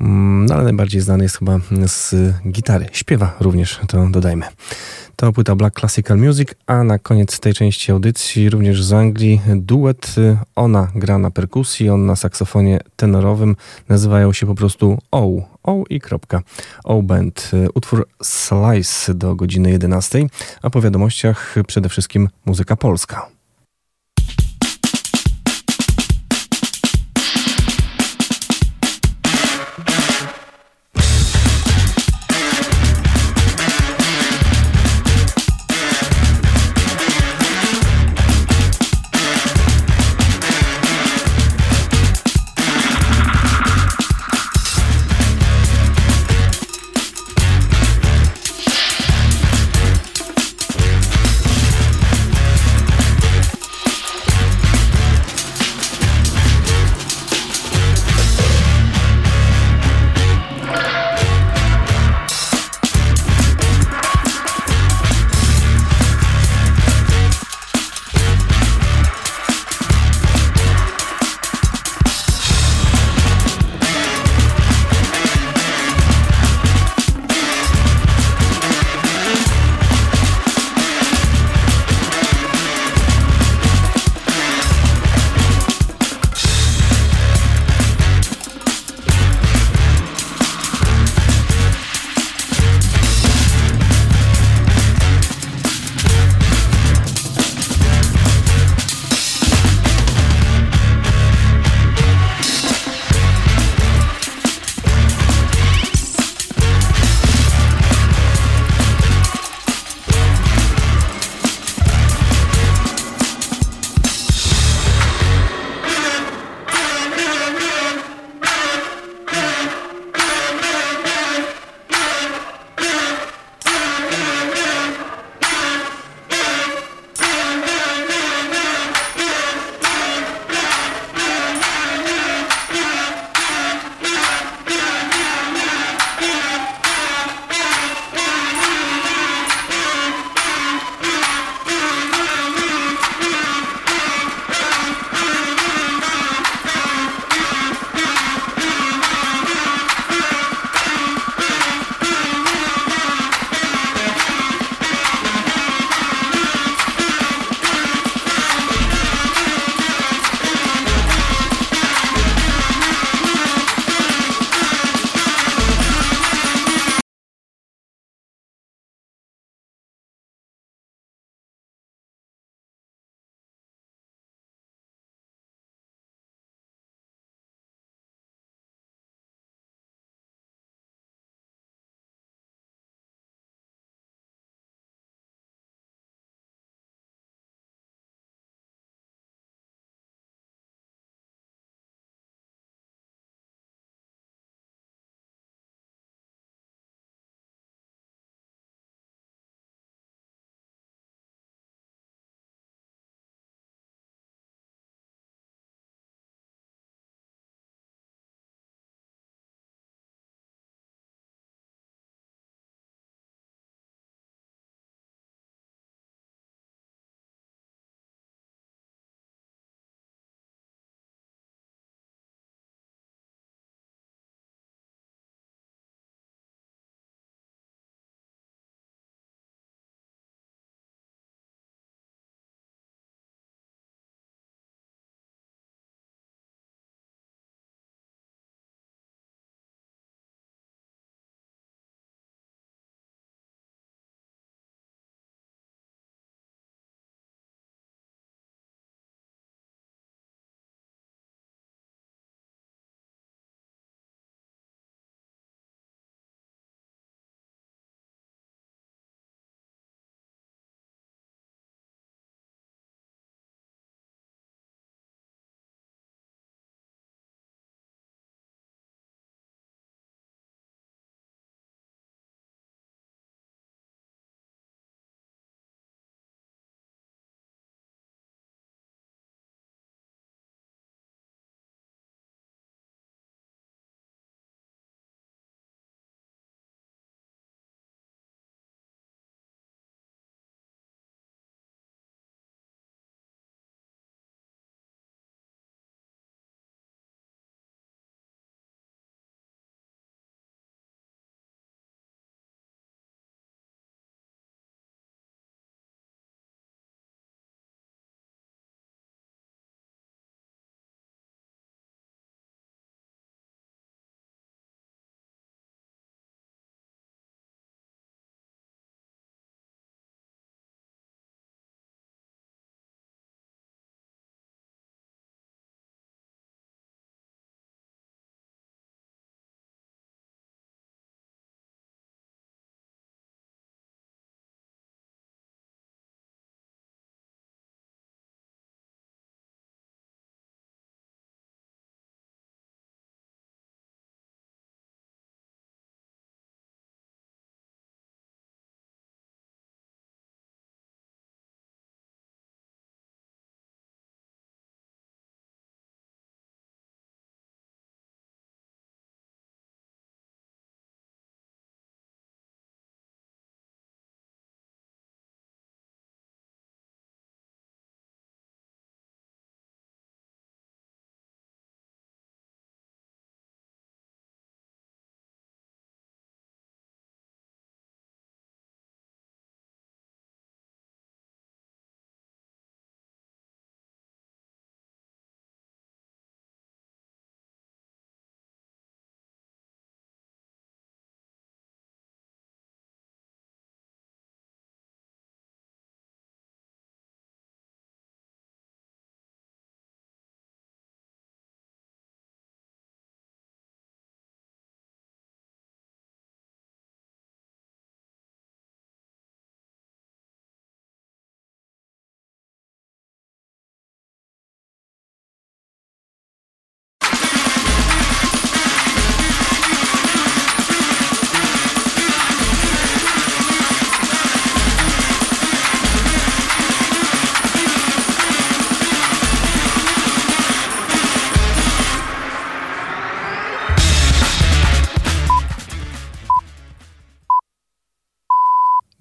No, 0.00 0.54
ale 0.54 0.64
najbardziej 0.64 1.00
znany 1.00 1.22
jest 1.22 1.38
chyba 1.38 1.58
z 1.86 2.14
gitary. 2.48 2.86
Śpiewa 2.92 3.36
również, 3.40 3.80
to 3.86 4.06
dodajmy. 4.10 4.46
To 5.16 5.32
płyta 5.32 5.56
Black 5.56 5.78
Classical 5.78 6.18
Music, 6.18 6.48
a 6.66 6.84
na 6.84 6.98
koniec 6.98 7.40
tej 7.40 7.54
części 7.54 7.92
audycji 7.92 8.50
również 8.50 8.84
z 8.84 8.92
Anglii 8.92 9.40
duet. 9.56 10.14
Ona 10.56 10.88
gra 10.94 11.18
na 11.18 11.30
perkusji, 11.30 11.90
on 11.90 12.06
na 12.06 12.16
saksofonie 12.16 12.80
tenorowym. 12.96 13.56
Nazywają 13.88 14.32
się 14.32 14.46
po 14.46 14.54
prostu 14.54 14.98
O. 15.10 15.42
O 15.62 15.84
i 15.90 16.00
kropka. 16.00 16.42
O 16.84 17.02
Band. 17.02 17.50
Utwór 17.74 18.08
Slice 18.22 19.14
do 19.14 19.34
godziny 19.34 19.70
11, 19.70 20.26
a 20.62 20.70
po 20.70 20.80
wiadomościach 20.80 21.54
przede 21.66 21.88
wszystkim 21.88 22.28
muzyka 22.46 22.76
polska. 22.76 23.33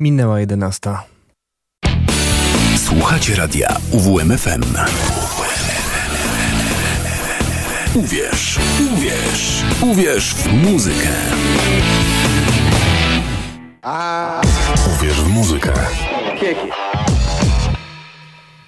Minęła 0.03 0.39
11. 0.39 0.79
Słuchacie 2.77 3.35
radia 3.35 3.77
UWMFM. 3.91 4.63
Uwierz, 7.95 8.59
uwierz, 8.93 9.63
uwierz 9.81 10.33
w 10.35 10.53
muzykę. 10.53 11.09
Uwierz 14.97 15.21
w 15.21 15.29
muzykę. 15.29 15.73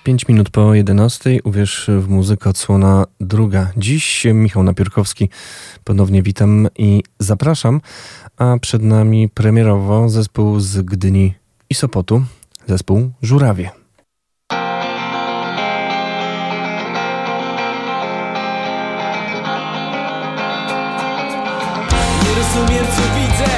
5 0.04 0.28
minut 0.28 0.50
po 0.50 0.74
11. 0.74 1.40
Uwierz 1.44 1.90
w 2.00 2.08
muzykę 2.10 2.50
odsłona 2.50 3.06
druga. 3.20 3.72
Dziś 3.78 4.26
Michał 4.34 4.64
Napiórkowski. 4.64 5.30
Ponownie 5.84 6.24
witam 6.24 6.68
i 6.78 7.04
zapraszam. 7.20 7.82
A 8.38 8.58
przed 8.62 8.82
nami 8.82 9.30
premierowo 9.30 10.10
zespół 10.10 10.60
z 10.60 10.82
Gdyni 10.82 11.34
i 11.70 11.74
Sopotu. 11.76 12.24
Zespół 12.68 13.12
Żurawie. 13.22 13.72
Nie 22.24 22.36
rozumiem 22.36 22.86
co 22.86 23.02
widzę 23.16 23.52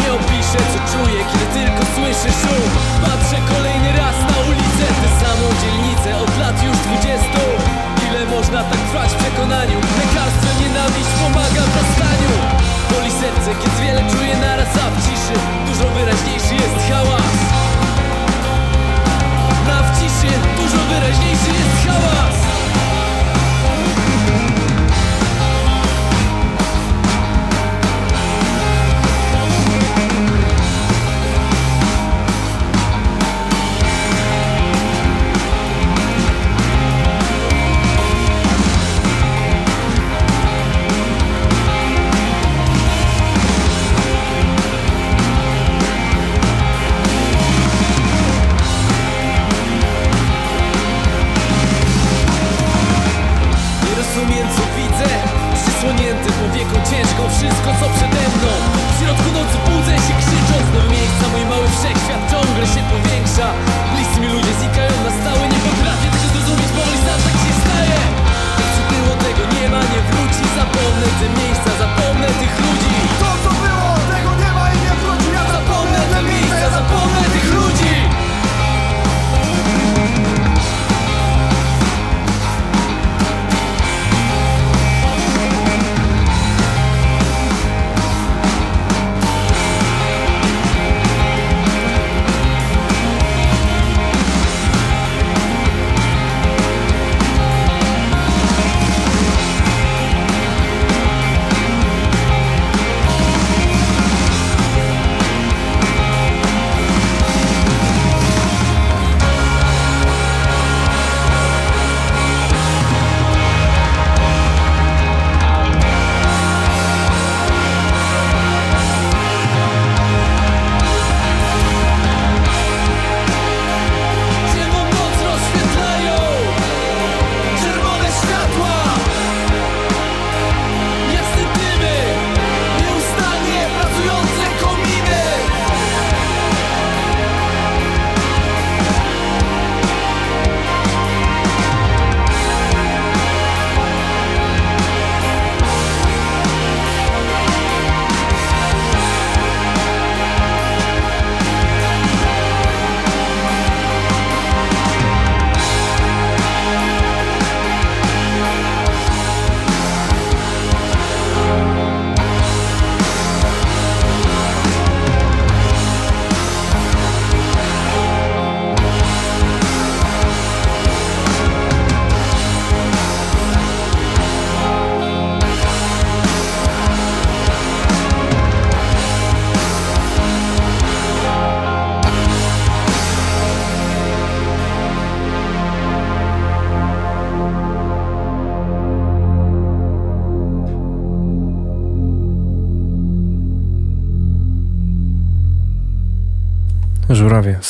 Nie 0.00 0.12
opiszę 0.12 0.58
co 0.58 0.92
czuję 0.92 1.24
Kiedy 1.32 1.66
tylko 1.66 1.84
słyszę 1.94 2.32
szum 2.32 2.85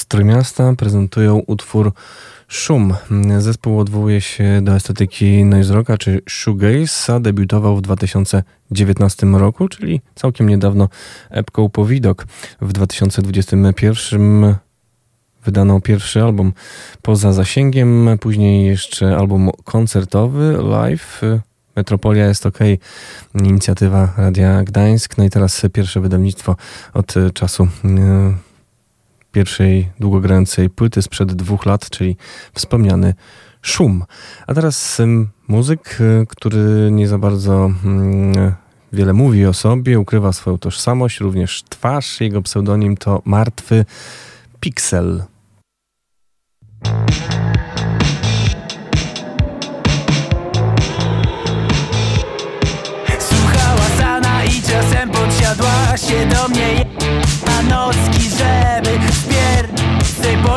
Żurawie 0.06 0.44
z 0.44 0.44
Trójmiasta 0.48 0.72
prezentują 0.76 1.42
utwór 1.46 1.92
Szum. 2.48 2.94
Zespół 3.38 3.78
odwołuje 3.78 4.20
się 4.20 4.60
do 4.62 4.72
estetyki 4.72 5.44
noise 5.44 5.74
rocka 5.74 5.98
czy 5.98 6.22
shoegaze, 6.28 7.14
a 7.14 7.20
debiutował 7.20 7.76
w 7.76 7.82
2019 7.82 9.26
roku, 9.26 9.68
czyli 9.68 10.00
całkiem 10.14 10.48
niedawno 10.48 10.88
epką 11.30 11.68
Powidok. 11.68 12.26
W 12.60 12.72
2021 12.72 14.54
wydano 15.44 15.80
pierwszy 15.80 16.22
album 16.22 16.52
poza 17.02 17.32
zasięgiem, 17.32 18.08
później 18.20 18.66
jeszcze 18.66 19.16
album 19.16 19.50
koncertowy 19.64 20.58
live. 20.62 21.20
Metropolia 21.76 22.26
jest 22.26 22.46
ok, 22.46 22.58
inicjatywa 23.34 24.12
Radia 24.16 24.62
Gdańsk. 24.64 25.18
No 25.18 25.24
i 25.24 25.30
teraz 25.30 25.62
pierwsze 25.72 26.00
wydawnictwo 26.00 26.56
od 26.94 27.14
czasu 27.34 27.68
e, 27.84 28.45
pierwszej 29.36 29.88
długogrającej 30.00 30.70
płyty 30.70 31.02
sprzed 31.02 31.32
dwóch 31.32 31.66
lat, 31.66 31.90
czyli 31.90 32.16
wspomniany 32.54 33.14
Szum. 33.62 34.04
A 34.46 34.54
teraz 34.54 35.02
muzyk, 35.48 35.98
y, 36.00 36.26
który 36.28 36.88
nie 36.92 37.08
za 37.08 37.18
bardzo 37.18 37.70
mm, 37.84 38.54
wiele 38.92 39.12
mówi 39.12 39.46
o 39.46 39.52
sobie, 39.52 40.00
ukrywa 40.00 40.32
swoją 40.32 40.58
tożsamość, 40.58 41.20
również 41.20 41.62
twarz. 41.62 42.20
Jego 42.20 42.42
pseudonim 42.42 42.96
to 42.96 43.22
Martwy 43.24 43.84
Pixel. 44.60 45.22
Się 55.96 56.26
do 56.26 56.48
mnie 56.48 56.86
Na 57.46 57.62
nocki, 57.62 58.30
żeby 58.30 58.98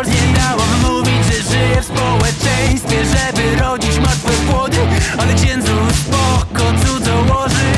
nie 0.08 0.34
dało 0.40 0.62
wmówić, 0.62 1.26
że 1.26 1.52
żyję 1.52 1.82
w 1.82 1.86
społeczeństwie 1.86 2.98
Żeby 3.06 3.56
rodzić 3.56 4.00
martwe 4.00 4.32
płody. 4.52 4.78
Ale 5.18 5.34
księdzu 5.34 5.74
spoko 5.94 6.64
cudzołożyć 6.86 7.69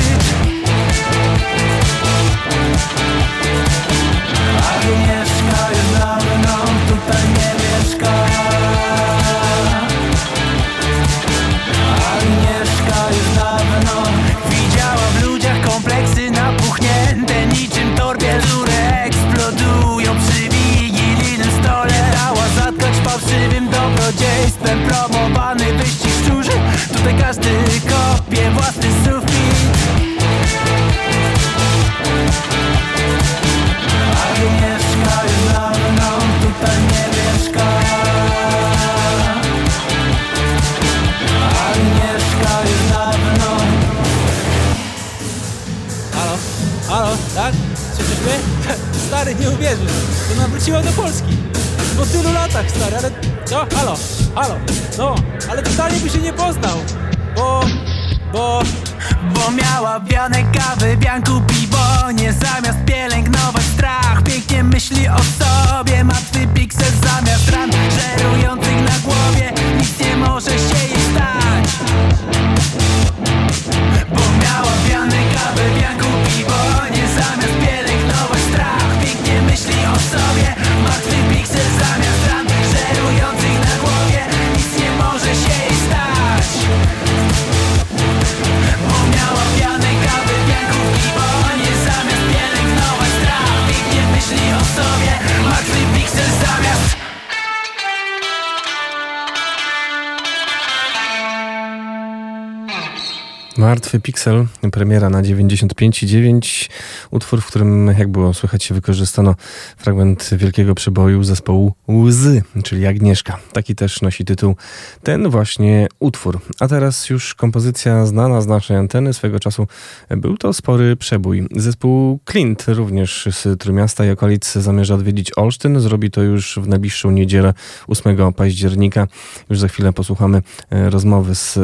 Martwy 103.92 104.06
Pixel, 104.06 104.46
premiera 104.72 105.10
na 105.10 105.22
95,9. 105.22 106.70
Utwór, 107.10 107.40
w 107.40 107.46
którym, 107.46 107.86
jak 107.98 108.08
było 108.08 108.34
słychać, 108.34 108.64
się 108.64 108.74
wykorzystano 108.74 109.34
fragment 109.76 110.30
wielkiego 110.32 110.74
przeboju 110.74 111.24
zespołu 111.24 111.74
Łzy, 111.88 112.42
czyli 112.64 112.86
Agnieszka. 112.86 113.38
Taki 113.52 113.74
też 113.74 114.02
nosi 114.02 114.24
tytuł 114.24 114.56
ten 115.02 115.28
właśnie 115.28 115.86
utwór. 115.98 116.40
A 116.60 116.68
teraz 116.68 117.10
już 117.10 117.34
kompozycja 117.34 118.06
znana 118.06 118.40
z 118.40 118.46
naszej 118.46 118.76
anteny. 118.76 119.14
Swego 119.14 119.40
czasu 119.40 119.66
był 120.10 120.36
to 120.36 120.52
spory 120.52 120.96
przebój. 120.96 121.48
Zespół 121.56 122.20
Clint, 122.30 122.64
również 122.68 123.28
z 123.30 123.60
Trójmiasta 123.60 124.04
i 124.04 124.10
okolic, 124.10 124.52
zamierza 124.52 124.94
odwiedzić 124.94 125.30
Olsztyn. 125.36 125.80
Zrobi 125.80 126.10
to 126.10 126.22
już 126.22 126.58
w 126.62 126.68
najbliższą 126.68 127.10
niedzielę 127.10 127.54
8 127.86 128.32
października. 128.32 129.06
Już 129.50 129.58
za 129.58 129.68
chwilę 129.68 129.92
posłuchamy 129.92 130.42
e, 130.70 130.90
rozmowy 130.90 131.34
z 131.34 131.58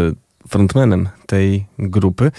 frontmanem 0.49 1.09
tej 1.27 1.67
grupy, 1.79 2.31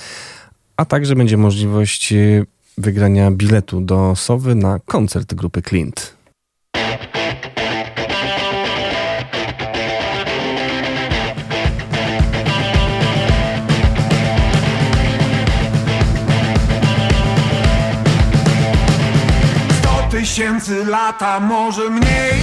a 0.78 0.86
także 0.86 1.16
będzie 1.16 1.38
możliwość 1.38 2.14
e, 2.14 2.46
wygrania 2.78 3.32
biletu 3.32 3.82
do 3.82 4.16
Sowy 4.16 4.56
na 4.56 4.80
koncert 4.86 5.34
grupy 5.34 5.62
Clint. 5.62 6.20
Tysięcy 20.12 20.86
lata, 20.86 21.40
może 21.40 21.90
mniej 21.90 22.42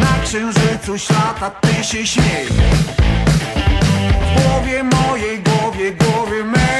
Na 0.00 0.24
księżycu 0.24 0.98
świata 0.98 1.50
ty 1.50 1.84
się 1.84 2.06
śmiej 2.06 2.46
W 4.08 4.42
głowie 4.42 4.84
mojej, 4.84 5.42
głowie, 5.42 5.92
głowie 5.92 6.44
mej. 6.44 6.70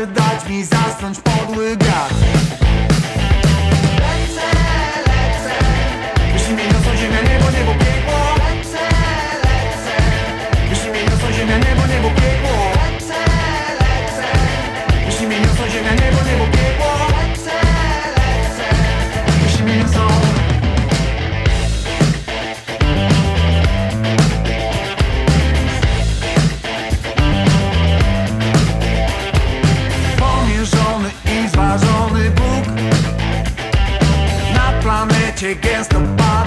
Nie 0.00 0.06
dać 0.06 0.48
mi 0.48 0.64
zasnąć 0.64 1.18
podły 1.20 1.76
wiatr 1.76 2.14
Jeśli 6.32 6.54
mnie 6.54 6.64
niosą 6.64 6.96
ziemia, 6.96 7.22
niebo, 7.22 7.39
against 35.42 35.90
the 35.90 36.00
bar 36.18 36.46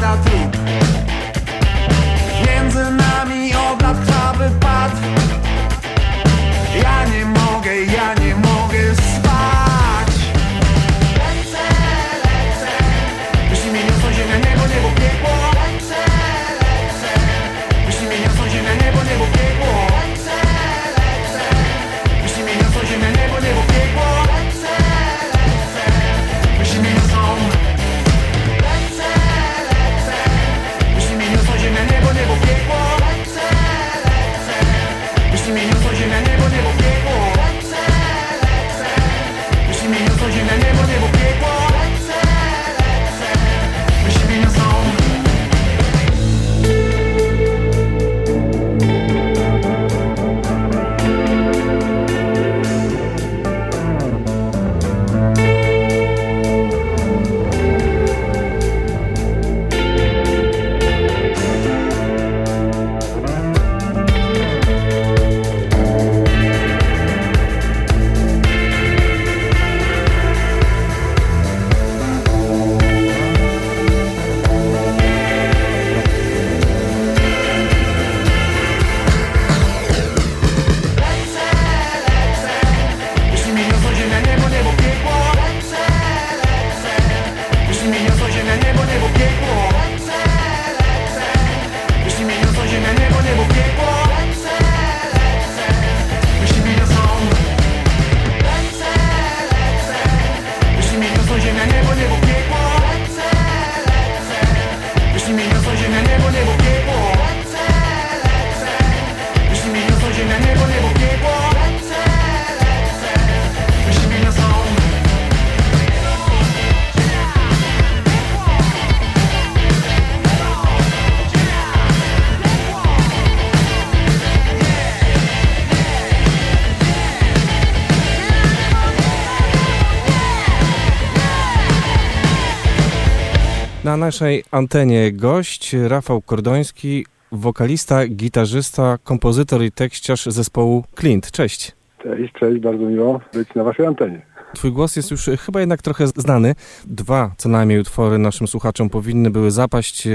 Na 133.93 133.97
naszej 133.97 134.43
antenie 134.51 135.11
gość 135.11 135.75
Rafał 135.87 136.21
Kordoński, 136.21 137.05
wokalista, 137.31 138.07
gitarzysta, 138.07 138.97
kompozytor 139.03 139.63
i 139.63 139.71
tekściarz 139.71 140.25
zespołu 140.25 140.83
Clint. 140.99 141.31
Cześć. 141.31 141.71
Cześć, 142.03 142.33
cześć, 142.33 142.59
bardzo 142.59 142.85
miło 142.85 143.19
być 143.33 143.55
na 143.55 143.63
waszej 143.63 143.85
antenie. 143.85 144.21
Twój 144.55 144.71
głos 144.71 144.95
jest 144.95 145.11
już 145.11 145.29
chyba 145.45 145.59
jednak 145.59 145.81
trochę 145.81 146.07
znany. 146.07 146.55
Dwa 146.85 147.31
co 147.37 147.49
najmniej 147.49 147.79
utwory 147.79 148.17
naszym 148.17 148.47
słuchaczom 148.47 148.89
powinny 148.89 149.29
były 149.29 149.51
zapaść 149.51 150.07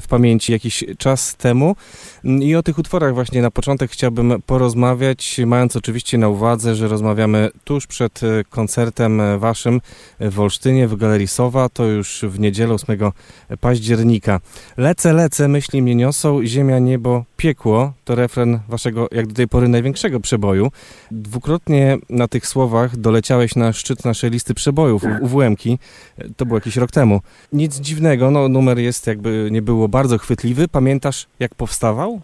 w 0.00 0.06
pamięci 0.08 0.52
jakiś 0.52 0.84
czas 0.98 1.36
temu. 1.36 1.76
I 2.24 2.56
o 2.56 2.62
tych 2.62 2.78
utworach 2.78 3.14
właśnie 3.14 3.42
na 3.42 3.50
początek 3.50 3.90
chciałbym 3.90 4.42
porozmawiać, 4.46 5.40
mając 5.46 5.76
oczywiście 5.76 6.18
na 6.18 6.28
uwadze, 6.28 6.74
że 6.74 6.88
rozmawiamy 6.88 7.50
tuż 7.64 7.86
przed 7.86 8.20
koncertem 8.50 9.22
waszym 9.38 9.80
w 10.20 10.40
Olsztynie 10.40 10.88
w 10.88 10.96
Galerii 10.96 11.28
Sowa. 11.28 11.68
To 11.68 11.84
już 11.84 12.24
w 12.28 12.40
niedzielę 12.40 12.74
8 12.74 12.98
października. 13.60 14.40
Lecę, 14.76 15.12
lecę, 15.12 15.48
myśli 15.48 15.82
mnie 15.82 15.94
niosą, 15.94 16.46
ziemia, 16.46 16.78
niebo, 16.78 17.24
piekło. 17.36 17.92
To 18.04 18.14
refren 18.14 18.60
waszego 18.68 19.08
jak 19.12 19.26
do 19.26 19.34
tej 19.34 19.48
pory 19.48 19.68
największego 19.68 20.20
przeboju. 20.20 20.70
Dwukrotnie 21.10 21.98
na 22.10 22.28
tych 22.28 22.46
słowach 22.46 22.96
doleciałeś 22.96 23.56
na 23.56 23.72
szczyt 23.82 24.04
naszej 24.04 24.30
listy 24.30 24.54
przebojów 24.54 25.02
UWM-ki. 25.20 25.78
To 26.36 26.46
było 26.46 26.56
jakiś 26.56 26.76
rok 26.76 26.90
temu. 26.90 27.20
Nic 27.52 27.80
dziwnego, 27.80 28.30
no 28.30 28.48
numer 28.48 28.78
jest 28.78 29.06
jakby 29.06 29.48
nie 29.50 29.62
było 29.62 29.88
bardzo 29.88 30.18
chwytliwy. 30.18 30.68
Pamiętasz 30.68 31.26
jak 31.40 31.54
powstawał? 31.54 32.20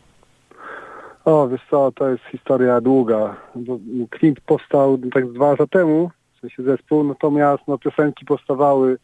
O, 1.25 1.49
wiesz 1.49 1.61
co, 1.71 1.93
to 1.93 2.09
jest 2.09 2.25
historia 2.33 2.81
długa. 2.81 3.37
Clint 4.19 4.41
powstał 4.41 4.99
tak 5.15 5.33
dwa 5.33 5.51
lata 5.51 5.67
temu, 5.67 6.11
w 6.37 6.41
sensie 6.41 6.63
zespół, 6.63 7.05
natomiast 7.05 7.63
no, 7.69 7.79
piosenki 7.79 8.25
powstawały 8.25 8.99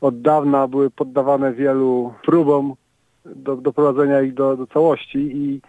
od 0.00 0.20
dawna, 0.20 0.68
były 0.68 0.90
poddawane 0.90 1.52
wielu 1.52 2.14
próbom 2.24 2.74
do, 3.24 3.56
doprowadzenia 3.56 4.20
ich 4.22 4.34
do, 4.34 4.56
do 4.56 4.66
całości 4.66 5.18
i 5.18 5.60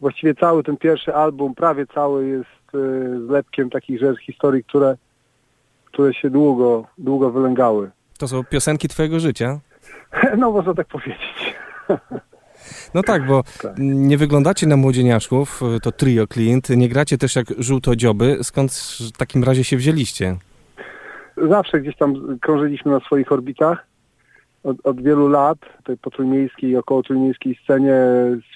właściwie 0.00 0.34
cały 0.34 0.62
ten 0.62 0.76
pierwszy 0.76 1.14
album, 1.14 1.54
prawie 1.54 1.86
cały 1.86 2.26
jest 2.28 2.74
y, 2.74 3.26
zlepkiem 3.26 3.70
takich 3.70 4.00
rzeczy, 4.00 4.22
historii, 4.22 4.64
które, 4.64 4.96
które 5.96 6.14
się 6.14 6.30
długo, 6.30 6.84
długo 6.98 7.30
wylęgały. 7.30 7.90
To 8.18 8.28
są 8.28 8.44
piosenki 8.44 8.88
twojego 8.88 9.20
życia? 9.20 9.60
No 10.38 10.50
można 10.50 10.74
tak 10.74 10.86
powiedzieć. 10.86 11.54
No 12.94 13.02
tak, 13.02 13.26
bo 13.26 13.42
Tak. 13.62 13.72
nie 13.78 14.18
wyglądacie 14.18 14.66
na 14.66 14.76
młodzieniaszków, 14.76 15.60
to 15.82 15.92
trio 15.92 16.26
Clint, 16.26 16.70
nie 16.70 16.88
gracie 16.88 17.18
też 17.18 17.36
jak 17.36 17.46
żółtodzioby. 17.58 18.38
Skąd 18.42 18.72
w 18.72 19.12
takim 19.18 19.44
razie 19.44 19.64
się 19.64 19.76
wzięliście? 19.76 20.36
Zawsze 21.36 21.80
gdzieś 21.80 21.96
tam 21.96 22.38
krążyliśmy 22.40 22.92
na 22.92 23.00
swoich 23.00 23.32
orbitach. 23.32 23.86
Od, 24.64 24.76
od 24.86 25.02
wielu 25.02 25.28
lat, 25.28 25.58
tutaj 25.76 25.96
po 25.96 26.10
trójmiejskiej 26.10 26.76
około 26.76 27.02
trójmiejskiej 27.02 27.58
scenie 27.64 27.94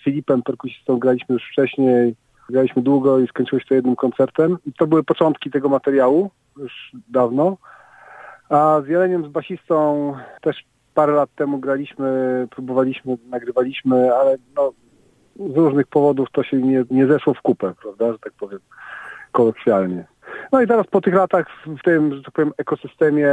z 0.00 0.04
Filipem, 0.04 0.42
perkusistą, 0.42 0.98
graliśmy 0.98 1.32
już 1.32 1.42
wcześniej. 1.52 2.14
Graliśmy 2.50 2.82
długo 2.82 3.18
i 3.20 3.26
skończyło 3.26 3.60
się 3.60 3.66
to 3.68 3.74
jednym 3.74 3.96
koncertem. 3.96 4.56
I 4.66 4.72
to 4.72 4.86
były 4.86 5.02
początki 5.04 5.50
tego 5.50 5.68
materiału, 5.68 6.30
już 6.56 6.92
dawno. 7.08 7.56
A 8.48 8.80
z 8.84 8.88
Jeleniem, 8.88 9.24
z 9.24 9.28
basistą 9.28 10.12
też 10.40 10.64
parę 10.94 11.12
lat 11.12 11.30
temu 11.36 11.58
graliśmy, 11.58 12.46
próbowaliśmy, 12.50 13.16
nagrywaliśmy, 13.28 14.14
ale 14.14 14.36
no, 14.56 14.72
z 15.36 15.56
różnych 15.56 15.86
powodów 15.86 16.28
to 16.32 16.42
się 16.42 16.56
nie, 16.56 16.84
nie 16.90 17.06
zeszło 17.06 17.34
w 17.34 17.42
kupę, 17.42 17.72
prawda, 17.82 18.12
że 18.12 18.18
tak 18.18 18.32
powiem, 18.32 18.60
kolokwialnie. 19.32 20.04
No 20.52 20.62
i 20.62 20.66
teraz 20.66 20.86
po 20.86 21.00
tych 21.00 21.14
latach 21.14 21.46
w 21.66 21.82
tym, 21.82 22.14
że 22.14 22.22
tak 22.22 22.34
powiem, 22.34 22.52
ekosystemie 22.58 23.32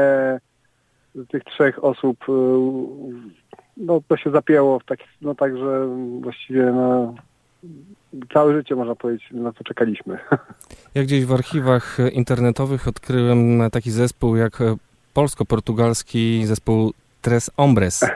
tych 1.29 1.43
trzech 1.43 1.83
osób, 1.83 2.29
y, 2.29 2.33
no 3.77 4.01
to 4.07 4.17
się 4.17 4.31
zapięło 4.31 4.79
w 4.79 4.85
tak, 4.85 4.99
no 5.21 5.35
także 5.35 5.87
właściwie 6.21 6.65
na 6.65 7.13
całe 8.33 8.53
życie 8.53 8.75
można 8.75 8.95
powiedzieć, 8.95 9.27
na 9.31 9.53
co 9.53 9.63
czekaliśmy. 9.63 10.19
Ja 10.95 11.03
gdzieś 11.03 11.25
w 11.25 11.33
archiwach 11.33 11.97
internetowych 12.13 12.87
odkryłem 12.87 13.61
taki 13.71 13.91
zespół 13.91 14.35
jak 14.35 14.59
polsko-portugalski 15.13 16.45
zespół 16.45 16.93
Tres 17.21 17.51
Hombres. 17.57 18.05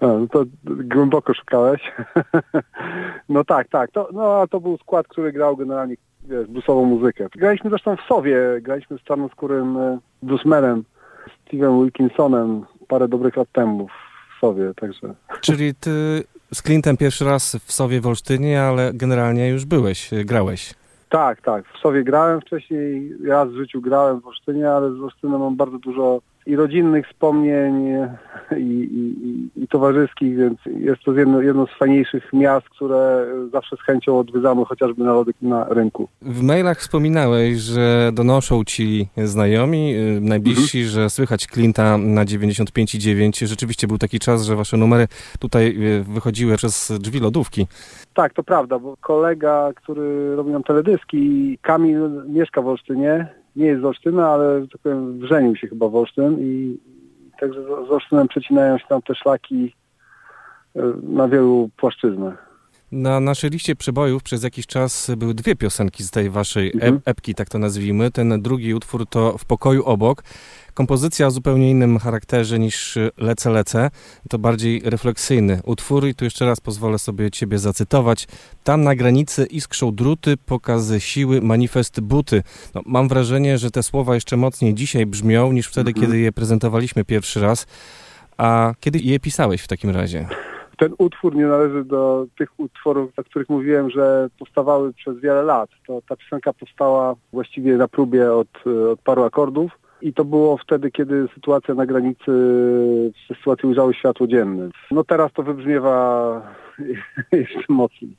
No, 0.00 0.26
to 0.32 0.44
głęboko 0.64 1.34
szukałeś. 1.34 1.80
No 3.28 3.44
tak, 3.44 3.68
tak. 3.68 3.90
To, 3.90 4.08
no, 4.12 4.40
a 4.40 4.46
to 4.46 4.60
był 4.60 4.78
skład, 4.78 5.08
który 5.08 5.32
grał 5.32 5.56
generalnie 5.56 5.96
wiesz, 6.24 6.46
bluesową 6.46 6.84
muzykę. 6.84 7.26
Graliśmy 7.36 7.70
zresztą 7.70 7.96
w 7.96 8.00
Sowie, 8.00 8.38
graliśmy 8.60 8.98
z 8.98 9.02
czarnoskórym 9.02 9.76
e, 9.76 9.98
bluesmanem, 10.22 10.84
Steve'em 11.26 11.82
Wilkinsonem 11.82 12.64
parę 12.88 13.08
dobrych 13.08 13.36
lat 13.36 13.48
temu 13.52 13.88
w 13.88 14.40
Sowie, 14.40 14.72
także... 14.76 15.14
Czyli 15.40 15.74
ty 15.74 16.24
z 16.54 16.62
Clintem 16.62 16.96
pierwszy 16.96 17.24
raz 17.24 17.56
w 17.66 17.72
Sowie 17.72 18.00
w 18.00 18.06
Olsztynie, 18.06 18.62
ale 18.62 18.90
generalnie 18.94 19.48
już 19.48 19.64
byłeś, 19.64 20.10
grałeś. 20.24 20.74
Tak, 21.08 21.40
tak. 21.40 21.64
W 21.68 21.78
Sowie 21.78 22.04
grałem 22.04 22.40
wcześniej, 22.40 23.12
raz 23.26 23.48
w 23.48 23.56
życiu 23.56 23.80
grałem 23.80 24.20
w 24.20 24.26
Olsztynie, 24.26 24.70
ale 24.70 24.92
z 24.92 25.00
Olsztynem 25.00 25.40
mam 25.40 25.56
bardzo 25.56 25.78
dużo 25.78 26.20
i 26.46 26.56
rodzinnych 26.56 27.08
wspomnień, 27.08 27.88
i, 28.56 28.62
i, 28.62 29.62
i, 29.62 29.68
towarzyskich, 29.68 30.36
więc 30.36 30.58
jest 30.66 31.02
to 31.02 31.12
jedno, 31.12 31.40
jedno 31.40 31.66
z 31.66 31.78
fajniejszych 31.78 32.32
miast, 32.32 32.68
które 32.68 33.26
zawsze 33.52 33.76
z 33.76 33.80
chęcią 33.80 34.18
odwiedzamy, 34.18 34.64
chociażby 34.64 35.04
na 35.04 35.12
na 35.42 35.64
rynku. 35.64 36.08
W 36.22 36.42
mailach 36.42 36.78
wspominałeś, 36.78 37.58
że 37.58 38.10
donoszą 38.14 38.64
ci 38.64 39.08
znajomi, 39.16 39.94
y, 39.94 40.20
najbliżsi, 40.20 40.84
że 40.84 41.10
słychać 41.10 41.46
Clint'a 41.46 41.98
na 41.98 42.24
95,9. 42.24 43.46
Rzeczywiście 43.46 43.86
był 43.86 43.98
taki 43.98 44.18
czas, 44.18 44.44
że 44.44 44.56
wasze 44.56 44.76
numery 44.76 45.08
tutaj 45.38 45.76
y, 46.00 46.04
wychodziły 46.04 46.56
przez 46.56 46.92
drzwi 47.00 47.20
lodówki. 47.20 47.66
Tak, 48.14 48.32
to 48.32 48.42
prawda, 48.42 48.78
bo 48.78 48.96
kolega, 49.00 49.70
który 49.76 50.36
robi 50.36 50.50
nam 50.50 50.62
teledyski, 50.62 51.58
Kamil 51.62 52.10
mieszka 52.28 52.62
w 52.62 52.66
Olsztynie, 52.66 53.41
nie 53.56 53.66
jest 53.66 53.82
z 53.82 53.84
Olsztyna, 53.84 54.28
ale 54.28 54.66
tak 54.72 54.80
powiem, 54.80 55.18
wrzenił 55.18 55.56
się 55.56 55.68
chyba 55.68 55.88
w 55.88 55.96
Olsztyn 55.96 56.36
i 56.40 56.78
także 57.40 57.62
z 57.88 57.90
Olsztynem 57.90 58.28
przecinają 58.28 58.78
się 58.78 58.84
tam 58.88 59.02
te 59.02 59.14
szlaki 59.14 59.74
e, 60.76 60.80
na 61.02 61.28
wielu 61.28 61.70
płaszczyznach. 61.76 62.52
Na 62.92 63.20
naszej 63.20 63.50
liście 63.50 63.76
przebojów 63.76 64.22
przez 64.22 64.42
jakiś 64.44 64.66
czas 64.66 65.10
były 65.16 65.34
dwie 65.34 65.56
piosenki 65.56 66.04
z 66.04 66.10
tej 66.10 66.30
waszej 66.30 66.72
Mhm. 66.74 66.94
ep- 66.96 67.00
epki, 67.04 67.34
tak 67.34 67.48
to 67.48 67.58
nazwijmy. 67.58 68.10
Ten 68.10 68.42
drugi 68.42 68.74
utwór 68.74 69.06
to 69.06 69.38
W 69.38 69.44
pokoju 69.44 69.84
obok. 69.84 70.22
Kompozycja 70.74 71.26
o 71.26 71.30
zupełnie 71.30 71.70
innym 71.70 71.98
charakterze 71.98 72.58
niż 72.58 72.98
Lecę, 73.18 73.50
lecę. 73.50 73.90
To 74.28 74.38
bardziej 74.38 74.80
refleksyjny 74.84 75.60
utwór 75.64 76.06
i 76.06 76.14
tu 76.14 76.24
jeszcze 76.24 76.46
raz 76.46 76.60
pozwolę 76.60 76.98
sobie 76.98 77.30
ciebie 77.30 77.58
zacytować. 77.58 78.26
Tam 78.64 78.82
na 78.82 78.94
granicy 78.94 79.46
iskrzą 79.46 79.94
druty, 79.94 80.36
pokazy 80.36 81.00
siły, 81.00 81.40
manifest 81.40 82.00
buty. 82.00 82.42
No, 82.74 82.80
mam 82.86 83.08
wrażenie, 83.08 83.58
że 83.58 83.70
te 83.70 83.82
słowa 83.82 84.14
jeszcze 84.14 84.36
mocniej 84.36 84.74
dzisiaj 84.74 85.06
brzmią 85.06 85.52
niż 85.52 85.66
wtedy, 85.68 85.90
Mhm. 85.90 86.06
kiedy 86.06 86.18
je 86.18 86.32
prezentowaliśmy 86.32 87.04
pierwszy 87.04 87.40
raz. 87.40 87.66
A 88.38 88.74
kiedy 88.80 88.98
je 88.98 89.20
pisałeś 89.20 89.62
w 89.62 89.68
takim 89.68 89.90
razie? 89.90 90.28
Ten 90.78 90.94
utwór 90.98 91.36
nie 91.36 91.46
należy 91.46 91.84
do 91.84 92.26
tych 92.38 92.60
utworów, 92.60 93.10
o 93.16 93.24
których 93.24 93.48
mówiłem, 93.48 93.90
że 93.90 94.28
powstawały 94.38 94.92
przez 94.92 95.20
wiele 95.20 95.42
lat. 95.42 95.70
To 95.86 96.02
ta 96.08 96.16
piosenka 96.16 96.52
powstała 96.52 97.14
właściwie 97.32 97.76
na 97.76 97.88
próbie 97.88 98.32
od, 98.32 98.48
od 98.92 99.00
paru 99.00 99.22
akordów 99.24 99.81
i 100.02 100.12
to 100.14 100.24
było 100.24 100.56
wtedy, 100.56 100.90
kiedy 100.90 101.28
sytuacja 101.34 101.74
na 101.74 101.86
granicy, 101.86 102.32
te 103.28 103.34
sytuacje 103.34 103.68
ujrzały 103.68 103.94
światło 103.94 104.26
dzienne. 104.26 104.68
No 104.90 105.04
teraz 105.04 105.32
to 105.32 105.42
wybrzmiewa 105.42 106.42
jeszcze 107.32 107.60
mocniej. 107.68 108.16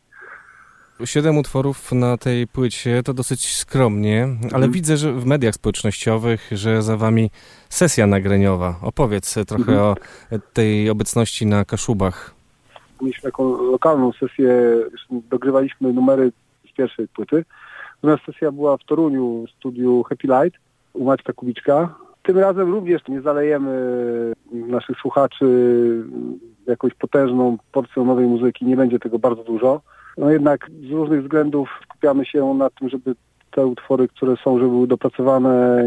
Siedem 1.05 1.37
utworów 1.37 1.91
na 1.91 2.17
tej 2.17 2.47
płycie 2.47 3.03
to 3.03 3.13
dosyć 3.13 3.55
skromnie, 3.55 4.23
ale 4.41 4.53
Mhm. 4.55 4.71
widzę, 4.71 4.97
że 4.97 5.13
w 5.13 5.25
mediach 5.25 5.53
społecznościowych, 5.55 6.49
że 6.51 6.81
za 6.81 6.97
wami 6.97 7.29
sesja 7.69 8.07
nagraniowa. 8.07 8.75
Opowiedz 8.81 9.33
trochę 9.47 9.71
Mhm. 9.71 9.79
o 9.79 9.95
tej 10.53 10.89
obecności 10.89 11.45
na 11.45 11.65
Kaszubach. 11.65 12.35
Mieliśmy 13.01 13.23
taką 13.23 13.63
lokalną 13.71 14.11
sesję, 14.11 14.53
dogrywaliśmy 15.11 15.93
numery 15.93 16.31
z 16.69 16.75
pierwszej 16.75 17.07
płyty. 17.07 17.45
Natomiast 18.03 18.25
sesja 18.33 18.51
była 18.51 18.77
w 18.77 18.83
Toruniu, 18.83 19.45
w 19.47 19.51
studiu 19.59 20.03
Happy 20.03 20.27
Light 20.27 20.59
u 20.93 21.03
Maćka 21.05 21.33
Kubiczka. 21.33 21.95
Tym 22.23 22.37
razem 22.39 22.71
również 22.71 23.01
nie 23.07 23.21
zalejemy 23.21 23.71
naszych 24.51 24.97
słuchaczy 24.97 25.45
jakąś 26.67 26.93
potężną 26.93 27.57
porcją 27.71 28.05
nowej 28.05 28.25
muzyki. 28.27 28.65
Nie 28.65 28.75
będzie 28.77 28.99
tego 28.99 29.19
bardzo 29.19 29.43
dużo. 29.43 29.81
No 30.17 30.29
jednak 30.29 30.69
z 30.87 30.91
różnych 30.91 31.21
względów 31.23 31.69
skupiamy 31.83 32.25
się 32.25 32.53
na 32.53 32.69
tym, 32.69 32.89
żeby 32.89 33.15
te 33.51 33.65
utwory, 33.65 34.07
które 34.07 34.35
są, 34.43 34.57
żeby 34.59 34.69
były 34.69 34.87
dopracowane, 34.87 35.85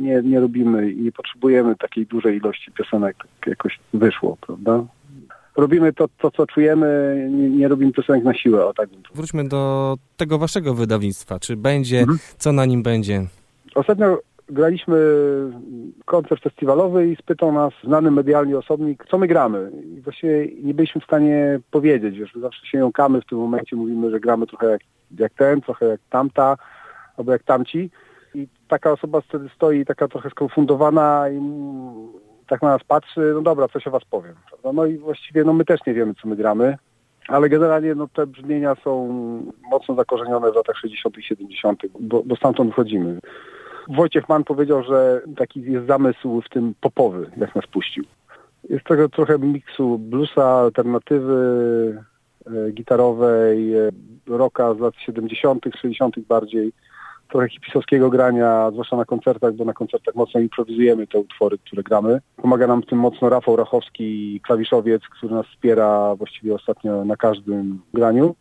nie, 0.00 0.22
nie 0.22 0.40
robimy 0.40 0.90
i 0.90 1.02
nie 1.02 1.12
potrzebujemy 1.12 1.76
takiej 1.76 2.06
dużej 2.06 2.36
ilości 2.36 2.72
piosenek, 2.72 3.16
tak 3.18 3.46
jakoś 3.46 3.78
wyszło, 3.94 4.36
prawda? 4.40 4.84
Robimy 5.56 5.92
to, 5.92 6.08
to 6.18 6.30
co 6.30 6.46
czujemy, 6.46 7.16
nie, 7.32 7.50
nie 7.50 7.68
robimy 7.68 7.92
piosenek 7.92 8.24
na 8.24 8.34
siłę, 8.34 8.66
o 8.66 8.74
tak 8.74 8.88
Wróćmy 9.14 9.48
do 9.48 9.94
tego 10.16 10.38
waszego 10.38 10.74
wydawnictwa. 10.74 11.38
Czy 11.38 11.56
będzie, 11.56 12.00
Mhm. 12.00 12.18
co 12.38 12.52
na 12.52 12.64
nim 12.66 12.82
będzie? 12.82 13.26
Ostatnio 13.74 14.18
graliśmy 14.48 14.98
koncert 16.04 16.42
festiwalowy 16.42 17.08
i 17.08 17.16
spytał 17.16 17.52
nas 17.52 17.72
znany 17.84 18.10
medialnie 18.10 18.58
osobnik, 18.58 19.04
co 19.10 19.18
my 19.18 19.26
gramy. 19.26 19.70
I 19.84 20.00
właściwie 20.00 20.48
nie 20.62 20.74
byliśmy 20.74 21.00
w 21.00 21.04
stanie 21.04 21.60
powiedzieć, 21.70 22.18
wiesz, 22.18 22.34
zawsze 22.40 22.66
się 22.66 22.78
jąkamy 22.78 23.20
w 23.20 23.26
tym 23.26 23.38
momencie, 23.38 23.76
mówimy, 23.76 24.10
że 24.10 24.20
gramy 24.20 24.46
trochę 24.46 24.66
jak, 24.70 24.80
jak 25.18 25.32
ten, 25.34 25.60
trochę 25.60 25.86
jak 25.86 26.00
tamta, 26.10 26.56
albo 27.16 27.32
jak 27.32 27.42
tamci. 27.42 27.90
I 28.34 28.48
taka 28.68 28.92
osoba 28.92 29.20
wtedy 29.20 29.48
stoi 29.54 29.84
taka 29.84 30.08
trochę 30.08 30.30
skonfundowana 30.30 31.24
i 31.28 31.40
tak 32.46 32.62
na 32.62 32.68
nas 32.68 32.84
patrzy, 32.84 33.30
no 33.34 33.40
dobra, 33.40 33.68
coś 33.68 33.86
o 33.86 33.90
was 33.90 34.04
powiem. 34.04 34.34
No 34.74 34.86
i 34.86 34.98
właściwie 34.98 35.44
no 35.44 35.52
my 35.52 35.64
też 35.64 35.80
nie 35.86 35.94
wiemy, 35.94 36.14
co 36.22 36.28
my 36.28 36.36
gramy. 36.36 36.76
Ale 37.28 37.48
generalnie 37.48 37.94
no, 37.94 38.08
te 38.08 38.26
brzmienia 38.26 38.74
są 38.84 39.08
mocno 39.70 39.94
zakorzenione 39.94 40.52
w 40.52 40.54
latach 40.54 40.76
60 40.76 41.18
i 41.18 41.22
70., 41.22 41.82
bo, 42.00 42.22
bo 42.22 42.36
stamtąd 42.36 42.72
wchodzimy. 42.72 43.18
Wojciech 43.88 44.28
Mann 44.28 44.44
powiedział, 44.44 44.82
że 44.82 45.22
taki 45.36 45.62
jest 45.62 45.86
zamysł 45.86 46.40
w 46.40 46.48
tym 46.48 46.74
popowy, 46.80 47.30
jak 47.36 47.54
nas 47.54 47.66
puścił. 47.66 48.04
Jest 48.70 48.84
tego 48.84 49.08
trochę 49.08 49.38
miksu 49.38 49.98
bluesa, 49.98 50.44
alternatywy 50.44 52.04
e, 52.46 52.70
gitarowej, 52.72 53.74
e, 53.74 53.90
rocka 54.26 54.74
z 54.74 54.78
lat 54.78 54.94
70., 54.96 55.64
60. 55.80 56.20
bardziej, 56.20 56.72
trochę 57.30 57.48
hipisowskiego 57.48 58.10
grania, 58.10 58.70
zwłaszcza 58.72 58.96
na 58.96 59.04
koncertach, 59.04 59.54
bo 59.54 59.64
na 59.64 59.72
koncertach 59.72 60.14
mocno 60.14 60.40
improwizujemy 60.40 61.06
te 61.06 61.18
utwory, 61.18 61.58
które 61.58 61.82
gramy. 61.82 62.20
Pomaga 62.36 62.66
nam 62.66 62.82
w 62.82 62.86
tym 62.86 62.98
mocno 62.98 63.28
Rafał 63.28 63.56
Rachowski, 63.56 64.40
klawiszowiec, 64.46 65.02
który 65.02 65.34
nas 65.34 65.46
wspiera 65.46 66.14
właściwie 66.14 66.54
ostatnio 66.54 67.04
na 67.04 67.16
każdym 67.16 67.80
graniu. 67.94 68.34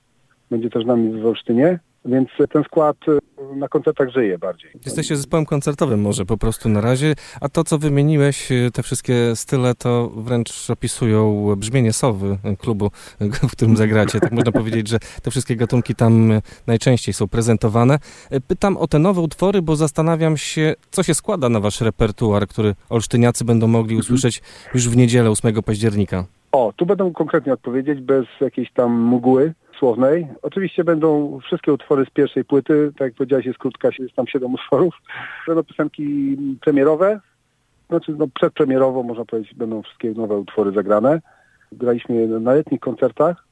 Będzie 0.52 0.70
też 0.70 0.84
z 0.84 0.88
nami 0.88 1.22
w 1.22 1.26
Olsztynie, 1.26 1.80
więc 2.08 2.30
ten 2.54 2.64
skład 2.64 2.98
e, 3.08 3.56
na 3.56 3.68
koncertach 3.68 4.10
żyje 4.10 4.38
bardziej. 4.38 4.72
Jesteście 4.86 5.16
zespołem 5.16 5.46
koncertowym 5.46 6.02
może 6.02 6.26
po 6.26 6.38
prostu 6.38 6.70
na 6.70 6.82
razie, 6.82 7.14
a 7.42 7.50
to 7.50 7.64
co 7.64 7.78
wymieniłeś, 7.78 8.52
y, 8.52 8.72
te 8.74 8.84
wszystkie 8.84 9.36
style, 9.36 9.76
to 9.76 10.10
wręcz 10.16 10.70
opisują 10.70 11.56
brzmienie 11.58 11.94
sowy 11.94 12.38
y, 12.54 12.58
klubu, 12.58 12.92
y, 13.22 13.30
w 13.50 13.52
którym 13.52 13.78
zagracie. 13.78 14.20
Tak 14.20 14.32
można 14.32 14.52
powiedzieć, 14.52 14.88
że 14.88 15.00
te 15.22 15.32
wszystkie 15.32 15.56
gatunki 15.56 15.96
tam 15.96 16.32
y, 16.32 16.42
najczęściej 16.68 17.14
są 17.14 17.28
prezentowane. 17.28 18.00
Y, 18.32 18.42
Pytam 18.42 18.78
o 18.78 18.88
te 18.88 19.00
nowe 19.00 19.22
utwory, 19.22 19.62
bo 19.62 19.76
zastanawiam 19.76 20.38
się, 20.38 20.74
co 20.92 21.04
się 21.04 21.14
składa 21.14 21.50
na 21.50 21.60
wasz 21.60 21.82
repertuar, 21.82 22.48
który 22.48 22.76
olsztyniacy 22.90 23.46
będą 23.46 23.68
mogli 23.68 23.96
usłyszeć 23.96 24.42
już 24.74 24.90
w 24.90 24.98
niedzielę 24.98 25.30
8 25.30 25.64
października. 25.64 26.26
O, 26.52 26.74
tu 26.76 26.86
będą 26.86 27.14
konkretnie 27.14 27.54
odpowiedzieć, 27.54 28.02
bez 28.02 28.26
jakiejś 28.42 28.72
tam 28.72 29.16
mgły 29.16 29.54
słownej. 29.80 30.28
Oczywiście 30.42 30.84
będą 30.84 31.40
wszystkie 31.40 31.74
utwory 31.74 32.06
z 32.06 32.10
pierwszej 32.10 32.46
płyty, 32.46 32.92
tak 32.98 33.06
jak 33.06 33.14
powiedziałeś, 33.14 33.46
jest 33.46 33.60
krótka, 33.60 33.90
jest 34.00 34.16
tam 34.16 34.28
siedem 34.28 34.54
utworów. 34.54 34.94
Będą 35.48 35.64
piosenki 35.64 36.38
premierowe, 36.62 37.20
znaczy 37.90 38.16
no 38.18 38.28
przedpremierowo 38.28 39.04
można 39.04 39.26
powiedzieć, 39.26 39.54
będą 39.54 39.82
wszystkie 39.82 40.12
nowe 40.12 40.38
utwory 40.38 40.72
zagrane. 40.72 41.22
Graliśmy 41.72 42.28
na 42.28 42.54
letnich 42.54 42.80
koncertach, 42.80 43.46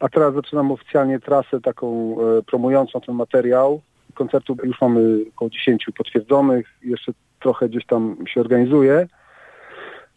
a 0.00 0.08
teraz 0.08 0.34
zaczynam 0.34 0.72
oficjalnie 0.72 1.20
trasę 1.20 1.60
taką 1.60 2.16
e, 2.20 2.42
promującą 2.42 3.00
ten 3.00 3.14
materiał. 3.14 3.80
Koncertów 4.14 4.58
już 4.64 4.80
mamy 4.80 5.24
około 5.34 5.50
10 5.50 5.86
potwierdzonych, 5.96 6.66
jeszcze 6.84 7.12
trochę 7.40 7.68
gdzieś 7.68 7.86
tam 7.86 8.16
się 8.28 8.40
organizuje. 8.40 9.08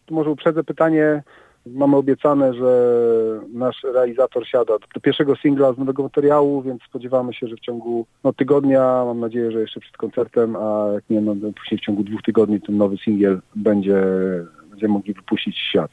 Tu 0.06 0.14
może 0.14 0.30
uprzedzę 0.30 0.64
pytanie, 0.64 1.22
Mamy 1.74 1.96
obiecane, 1.96 2.54
że 2.54 3.00
nasz 3.52 3.82
realizator 3.94 4.46
siada 4.46 4.74
do 4.94 5.00
pierwszego 5.00 5.36
singla 5.36 5.72
z 5.72 5.78
nowego 5.78 6.02
materiału, 6.02 6.62
więc 6.62 6.82
spodziewamy 6.82 7.34
się, 7.34 7.46
że 7.46 7.56
w 7.56 7.60
ciągu 7.60 8.06
no, 8.24 8.32
tygodnia, 8.32 9.02
mam 9.04 9.20
nadzieję, 9.20 9.52
że 9.52 9.60
jeszcze 9.60 9.80
przed 9.80 9.96
koncertem, 9.96 10.56
a 10.56 10.88
jak 10.94 11.04
nie, 11.10 11.20
no, 11.20 11.34
później 11.34 11.78
w 11.78 11.84
ciągu 11.84 12.04
dwóch 12.04 12.22
tygodni 12.22 12.60
ten 12.60 12.76
nowy 12.76 12.96
singiel 12.96 13.40
będzie, 13.54 14.02
będziemy 14.70 14.94
mogli 14.94 15.14
wypuścić 15.14 15.56
w 15.56 15.70
świat. 15.70 15.90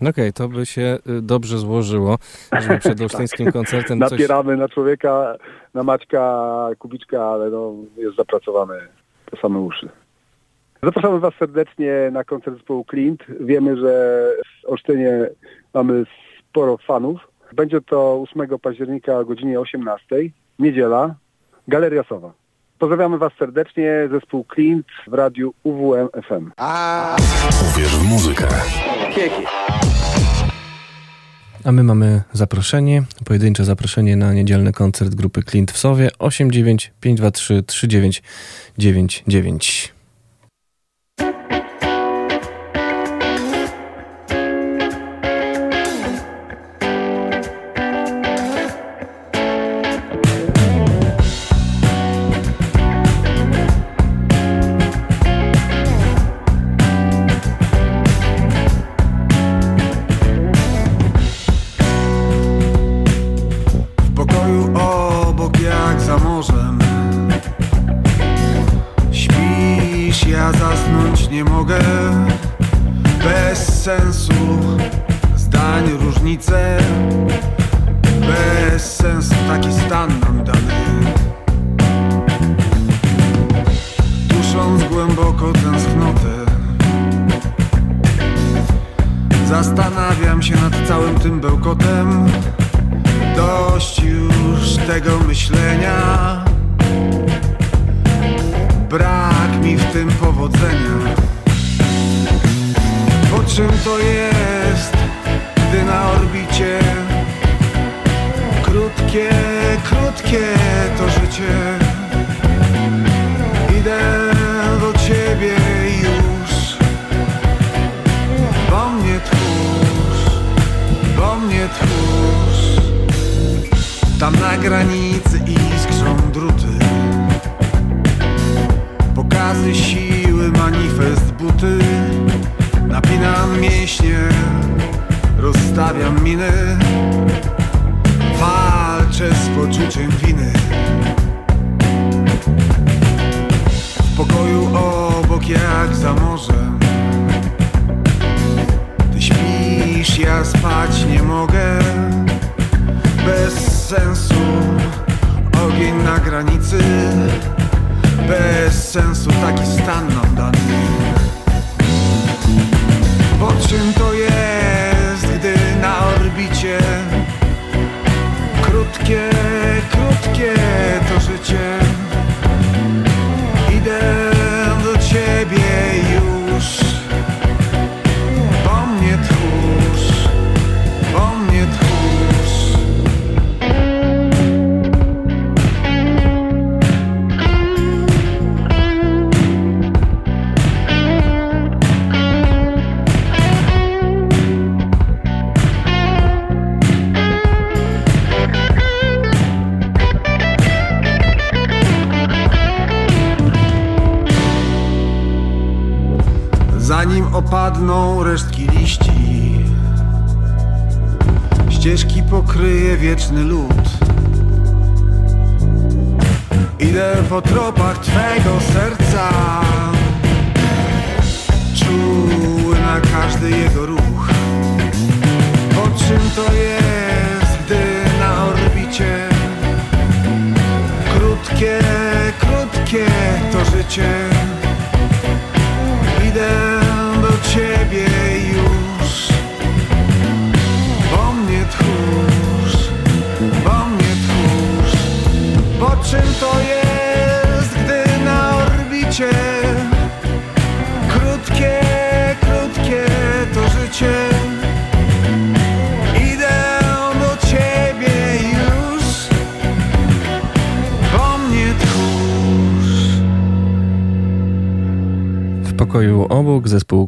No 0.00 0.10
Okej, 0.10 0.32
to 0.32 0.48
by 0.48 0.66
się 0.66 0.98
y, 1.18 1.22
dobrze 1.22 1.58
złożyło, 1.58 2.18
żeby 2.60 2.78
przed 2.78 3.00
olsztyńskim 3.06 3.52
koncertem 3.52 4.00
coś... 4.00 4.10
Napieramy 4.10 4.56
na 4.56 4.68
człowieka, 4.68 5.36
na 5.74 5.82
Maćka, 5.82 6.68
Kubiczka, 6.78 7.24
ale 7.24 7.50
no, 7.50 7.74
jest 7.96 8.16
zapracowany 8.16 8.74
po 9.30 9.36
same 9.36 9.58
uszy. 9.58 9.88
Zapraszamy 10.82 11.20
Was 11.20 11.34
serdecznie 11.38 11.92
na 12.12 12.24
koncert 12.24 12.56
zespołu 12.56 12.84
Clint. 12.90 13.24
Wiemy, 13.40 13.76
że 13.76 14.24
w 14.62 14.68
Olsztynie 14.68 15.28
mamy 15.74 16.04
sporo 16.50 16.76
fanów. 16.76 17.20
Będzie 17.52 17.80
to 17.80 18.24
8 18.30 18.58
października 18.58 19.18
o 19.18 19.24
godzinie 19.24 19.60
18, 19.60 20.16
niedziela, 20.58 21.14
Galeria 21.68 22.04
Sowa. 22.04 22.32
Pozdrawiamy 22.78 23.18
Was 23.18 23.32
serdecznie, 23.38 24.08
zespół 24.10 24.44
Clint 24.54 24.86
w 25.06 25.14
radiu 25.14 25.54
UWM 25.62 26.08
FM. 26.28 26.50
Uwierz 27.72 27.96
w 27.96 28.08
muzykę. 28.08 28.48
A 31.64 31.72
my 31.72 31.82
mamy 31.82 32.22
zaproszenie, 32.32 33.02
pojedyncze 33.24 33.64
zaproszenie 33.64 34.16
na 34.16 34.32
niedzielny 34.32 34.72
koncert 34.72 35.14
grupy 35.14 35.42
Clint 35.42 35.72
w 35.72 35.78
Sowie 35.78 36.08
89 36.18 36.92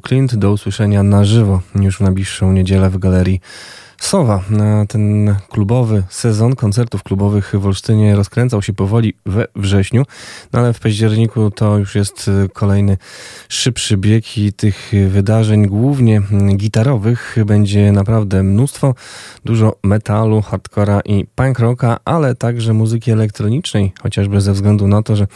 Clint 0.08 0.36
do 0.36 0.52
usłyszenia 0.52 1.02
na 1.02 1.24
żywo 1.24 1.60
już 1.74 1.96
w 1.96 2.00
najbliższą 2.00 2.52
niedzielę 2.52 2.90
w 2.90 2.98
galerii 2.98 3.40
Sowa. 4.00 4.42
Ten 4.88 5.34
klubowy 5.48 6.02
sezon 6.08 6.56
koncertów 6.56 7.02
klubowych 7.02 7.54
w 7.54 7.66
Olsztynie 7.66 8.16
rozkręcał 8.16 8.62
się 8.62 8.72
powoli 8.72 9.14
we 9.26 9.46
wrześniu, 9.56 10.04
no 10.52 10.58
ale 10.58 10.72
w 10.72 10.80
październiku 10.80 11.50
to 11.50 11.78
już 11.78 11.94
jest 11.94 12.28
y, 12.28 12.48
kolejny 12.52 12.96
szybszy 13.48 13.96
bieg 13.96 14.38
i 14.38 14.52
tych 14.52 14.92
wydarzeń, 15.08 15.66
głównie 15.66 16.16
mm, 16.16 16.56
gitarowych, 16.56 17.36
będzie 17.46 17.92
naprawdę 17.92 18.42
mnóstwo. 18.42 18.94
Dużo 19.44 19.76
metalu, 19.82 20.42
hardcora 20.42 21.00
i 21.04 21.26
punk 21.34 21.58
rocka, 21.58 21.98
ale 22.04 22.34
także 22.34 22.72
muzyki 22.72 23.10
elektronicznej, 23.10 23.92
chociażby 24.02 24.40
ze 24.40 24.52
względu 24.52 24.88
na 24.88 25.02
to, 25.02 25.16
że 25.16 25.26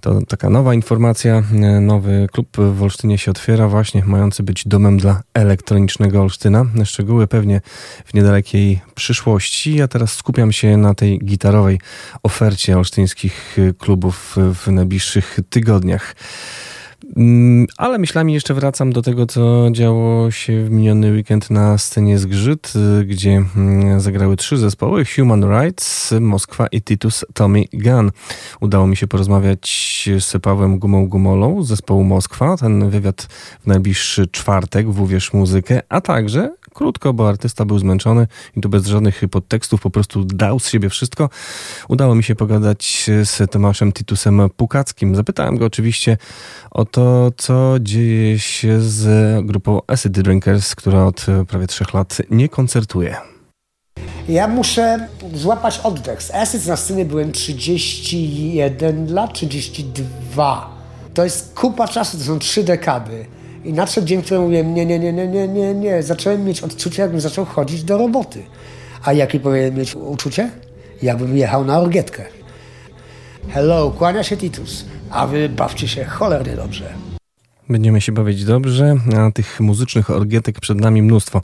to 0.00 0.20
taka 0.28 0.50
nowa 0.50 0.74
informacja. 0.74 1.42
Nowy 1.80 2.26
klub 2.32 2.56
w 2.56 2.82
Olsztynie 2.82 3.18
się 3.18 3.30
otwiera, 3.30 3.68
właśnie 3.68 4.04
mający 4.04 4.42
być 4.42 4.68
domem 4.68 4.98
dla 4.98 5.22
elektronicznego 5.34 6.22
Olsztyna. 6.22 6.66
Szczegóły 6.84 7.26
pewnie 7.26 7.60
w 8.04 8.14
niedalekiej 8.14 8.80
przyszłości. 8.94 9.74
Ja 9.74 9.88
teraz 9.88 10.12
skupiam 10.12 10.52
się 10.52 10.76
na 10.76 10.94
tej 10.94 11.18
gitarowej 11.18 11.80
ofercie 12.22 12.78
olsztyńskich 12.78 13.56
klubów 13.78 14.36
w 14.54 14.72
najbliższych 14.72 15.38
tygodniach. 15.50 16.16
Mm, 17.16 17.66
Ale 17.76 17.98
myślami 17.98 18.34
jeszcze 18.34 18.54
wracam 18.54 18.92
do 18.92 19.02
tego, 19.02 19.26
co 19.26 19.68
działo 19.72 20.30
się 20.30 20.64
w 20.64 20.70
miniony 20.70 21.12
weekend 21.12 21.50
na 21.50 21.78
scenie 21.78 22.18
Zgrzyt, 22.18 22.72
y, 23.00 23.04
gdzie 23.04 23.44
mm, 23.56 24.00
zagrały 24.00 24.36
trzy 24.36 24.58
zespoły: 24.58 25.04
Human 25.16 25.44
Rights, 25.44 26.14
Moskwa 26.20 26.66
i 26.66 26.82
Titus 26.82 27.24
Tommy 27.34 27.64
Gun. 27.72 28.10
Udało 28.60 28.86
mi 28.86 28.96
się 28.96 29.06
porozmawiać 29.06 30.08
z 30.20 30.32
Pawłem 30.42 30.78
Gumą 30.78 31.08
Gumolą 31.08 31.62
z 31.62 31.68
zespołu 31.68 32.04
Moskwa. 32.04 32.56
Ten 32.56 32.90
wywiad 32.90 33.22
w 33.60 33.66
najbliższy 33.66 34.26
czwartek 34.26 34.90
w 34.90 35.00
Uwierz 35.00 35.32
Muzykę, 35.32 35.80
a 35.88 36.00
także 36.00 36.50
krótko, 36.74 37.12
bo 37.12 37.28
artysta 37.28 37.64
był 37.64 37.78
zmęczony 37.78 38.26
i 38.56 38.60
tu 38.60 38.68
bez 38.68 38.86
żadnych 38.86 39.22
podtekstów 39.30 39.80
po 39.80 39.90
prostu 39.90 40.24
dał 40.24 40.60
z 40.60 40.68
siebie 40.68 40.88
wszystko. 40.88 41.28
Udało 41.88 42.14
mi 42.14 42.24
się 42.24 42.34
pogadać 42.34 43.10
z 43.24 43.50
Tomaszem 43.50 43.92
Titusem 43.92 44.50
Pukackim. 44.56 45.16
Zapytałem 45.16 45.58
go 45.58 45.66
oczywiście 45.66 46.16
o 46.70 46.84
to, 46.84 47.32
co 47.36 47.74
dzieje 47.80 48.38
się 48.38 48.80
z 48.80 49.06
grupą 49.46 49.80
Acid 49.86 50.12
Drinkers, 50.12 50.74
która 50.74 51.04
od 51.04 51.26
prawie 51.48 51.66
trzech 51.66 51.94
lat 51.94 52.18
nie 52.30 52.48
koncertuje. 52.48 53.16
Ja 54.28 54.48
muszę 54.48 55.08
złapać 55.34 55.78
oddech. 55.78 56.22
Z 56.22 56.30
Acid 56.34 56.66
na 56.66 56.76
scenie 56.76 57.04
byłem 57.04 57.32
31 57.32 59.14
lat, 59.14 59.34
32. 59.34 60.76
To 61.14 61.24
jest 61.24 61.54
kupa 61.54 61.88
czasu, 61.88 62.18
to 62.18 62.24
są 62.24 62.38
trzy 62.38 62.64
dekady. 62.64 63.26
I 63.64 63.72
nadszedł 63.72 64.06
dzień, 64.06 64.22
w 64.22 64.24
którym 64.24 64.42
mówiłem, 64.42 64.74
nie, 64.74 64.86
nie, 64.86 64.98
nie, 64.98 65.12
nie, 65.12 65.28
nie, 65.28 65.48
nie, 65.48 65.74
nie. 65.74 66.02
Zacząłem 66.02 66.44
mieć 66.44 66.60
odczucie, 66.60 67.02
jakbym 67.02 67.20
zaczął 67.20 67.44
chodzić 67.44 67.84
do 67.84 67.98
roboty. 67.98 68.42
A 69.04 69.12
jakie 69.12 69.40
powinienem 69.40 69.74
mieć 69.74 69.94
uczucie? 69.94 70.50
Jakbym 71.02 71.36
jechał 71.36 71.64
na 71.64 71.78
orgietkę. 71.78 72.24
Hello, 73.48 73.90
kłania 73.90 74.22
się 74.22 74.36
Titus, 74.36 74.84
a 75.10 75.26
wy 75.26 75.48
bawcie 75.48 75.88
się 75.88 76.04
cholernie 76.04 76.56
dobrze. 76.56 76.94
Będziemy 77.68 78.00
się 78.00 78.12
bawić 78.12 78.44
dobrze, 78.44 78.96
a 79.16 79.30
tych 79.30 79.60
muzycznych 79.60 80.10
orgietek 80.10 80.60
przed 80.60 80.80
nami 80.80 81.02
mnóstwo. 81.02 81.42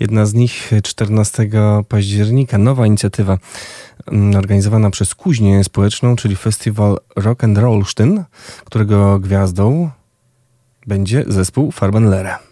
Jedna 0.00 0.26
z 0.26 0.34
nich 0.34 0.70
14 0.82 1.50
października, 1.88 2.58
nowa 2.58 2.86
inicjatywa 2.86 3.38
mm, 4.06 4.36
organizowana 4.36 4.90
przez 4.90 5.14
Kuźnię 5.14 5.64
Społeczną, 5.64 6.16
czyli 6.16 6.36
Festiwal 6.36 6.98
Rock 7.16 7.44
and 7.44 7.58
Rollsztyn, 7.58 8.24
którego 8.64 9.18
gwiazdą 9.18 9.90
będzie 10.88 11.24
zespół 11.28 11.72
Farbenlere. 11.72 12.47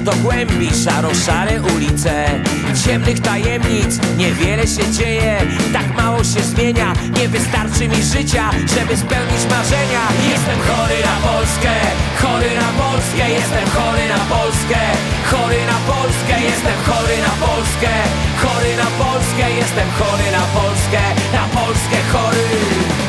Do 0.00 0.12
głębi 0.12 0.70
szaro-szare 0.84 1.62
ulice. 1.76 2.40
Ciemnych 2.84 3.20
tajemnic, 3.20 3.98
niewiele 4.16 4.66
się 4.66 4.92
dzieje. 4.92 5.38
Tak 5.72 5.96
mało 5.96 6.24
się 6.24 6.40
zmienia, 6.40 6.92
nie 7.18 7.28
wystarczy 7.28 7.88
mi 7.88 8.02
życia 8.02 8.50
Żeby 8.74 8.96
spełnić 8.96 9.42
marzenia. 9.50 10.02
Jestem 10.30 10.58
chory 10.68 10.98
na 11.10 11.16
Polskę, 11.28 11.74
chory 12.22 12.50
na 12.62 12.70
Polskę. 12.82 13.30
Jestem 13.30 13.66
chory 13.76 14.04
na 14.14 14.20
Polskę, 14.34 14.80
chory 15.30 15.60
na 15.72 15.78
Polskę. 15.92 16.34
Jestem 16.50 16.78
chory 16.86 17.16
na 17.26 17.46
Polskę, 17.46 17.92
chory 18.42 18.76
na 18.76 18.88
Polskę. 19.04 19.44
Jestem 19.60 19.88
chory 19.98 20.26
na 20.38 20.44
Polskę, 20.60 21.02
na 21.32 21.44
Polskę 21.60 21.98
chory 22.12 23.03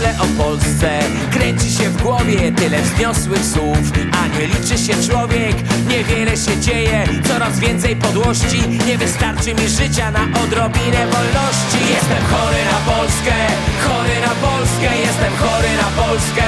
myślę 0.00 0.14
o 0.24 0.42
Polsce. 0.42 0.98
Kręci 1.30 1.70
się 1.70 1.90
w 1.90 2.02
głowie 2.02 2.52
tyle 2.52 2.82
wzniosłych 2.82 3.44
słów 3.44 3.78
A 4.20 4.38
nie 4.38 4.46
liczy 4.46 4.78
się 4.78 4.94
człowiek. 5.08 5.56
Niewiele 5.88 6.36
się 6.36 6.60
dzieje 6.60 7.04
Coraz 7.28 7.58
więcej 7.58 7.96
podłości. 7.96 8.60
Nie 8.86 8.98
wystarczy 8.98 9.54
mi 9.54 9.68
życia 9.68 10.10
na 10.10 10.22
odrobinę 10.42 11.02
wolności. 11.12 11.80
Jestem 11.94 12.22
chory 12.32 12.60
na 12.72 12.92
Polskę 12.92 13.36
Chory 13.84 14.16
na 14.26 14.34
Polskę. 14.46 14.88
Jestem 15.06 15.32
chory 15.42 15.70
na 15.82 16.02
Polskę 16.02 16.46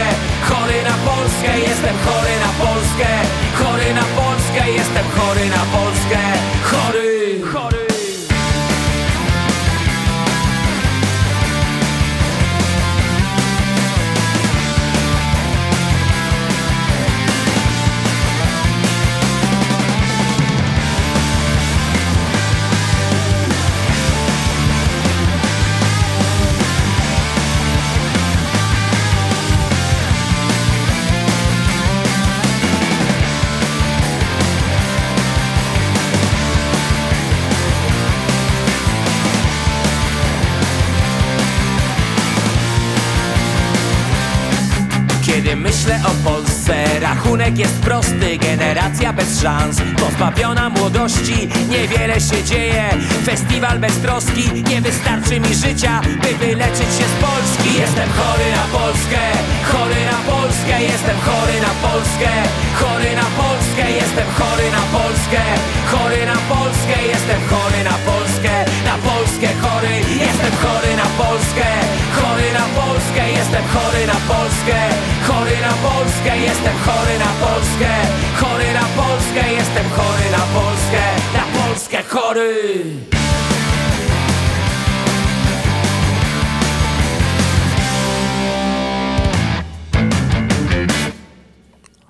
Chory 0.49 0.79
na 0.89 0.97
Polskę. 1.09 1.51
Jestem 1.69 1.97
chory 2.05 2.35
na 2.45 2.51
Polskę 2.65 3.11
Chory 3.59 3.95
na 3.95 4.05
Polskę. 4.19 4.63
Jestem 4.79 5.07
chory 5.17 5.45
na 5.57 5.63
Polskę 5.77 6.22
Myślę 45.57 46.01
o 46.07 46.31
Polsce, 46.31 47.01
rachunek 47.01 47.59
jest 47.59 47.75
prosty 47.81 48.39
Generacja 48.39 49.13
bez 49.13 49.41
szans, 49.41 49.77
pozbawiona 49.97 50.69
młodości 50.71 51.49
Niewiele 51.71 52.21
się 52.21 52.45
dzieje, 52.45 52.91
festiwal 53.25 53.79
bez 53.79 53.97
troski 53.97 54.63
Nie 54.69 54.81
wystarczy 54.81 55.41
mi 55.41 55.55
życia, 55.55 56.01
by 56.23 56.47
wyleczyć 56.47 56.91
się 56.99 57.07
z 57.13 57.17
Polski. 57.25 57.81
Jestem 57.81 58.09
chory 58.19 58.49
na 58.57 58.79
Polskę, 58.79 59.23
chory 59.73 60.01
na 60.13 60.33
Polskę. 60.33 60.83
Jestem 60.83 61.17
chory 61.27 61.57
na 61.67 61.73
Polskę, 61.89 62.31
chory 62.81 63.11
na 63.17 63.29
Polskę. 63.43 63.85
Jestem 64.01 64.29
chory 64.39 64.67
na 64.77 64.83
Polskę, 64.99 65.43
chory 65.93 66.27
na 66.27 66.39
Polskę. 66.55 66.97
Jestem 67.13 67.41
chory 67.51 67.85
na 67.85 67.97
Polskę, 68.11 68.62
Polskę 69.33 69.55
chory 69.61 69.95
Jestem 69.97 70.53
chory 70.63 70.97
na 70.97 71.25
Polskę, 71.25 71.65
chory 72.13 72.53
na 72.53 72.81
Polskę 72.81 73.31
Jestem 73.31 73.65
chory 73.65 74.07
na 74.07 74.35
Polskę, 74.35 74.79
chory 75.27 75.57
na 75.61 75.89
Polskę 75.89 76.39
Jestem 76.39 76.77
chory 76.85 77.19
na 77.19 77.47
Polskę, 77.47 77.93
chory 78.37 78.73
na 78.75 79.03
Polskę 79.03 79.53
Jestem 79.53 79.91
chory 79.91 80.31
na 80.31 80.61
Polskę, 80.61 81.05
na 81.35 81.61
Polskę 81.61 82.03
chory 82.03 83.12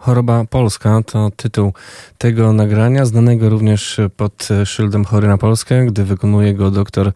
Choroba 0.02 0.44
Polska 0.44 1.02
to 1.06 1.30
tytuł 1.36 1.72
tego 2.18 2.52
nagrania, 2.52 3.04
znanego 3.04 3.48
również 3.48 4.00
pod 4.16 4.48
szyldem 4.64 5.04
Chory 5.04 5.28
na 5.28 5.38
Polskę, 5.38 5.86
gdy 5.86 6.04
wykonuje 6.04 6.54
go 6.54 6.70
doktor 6.70 7.12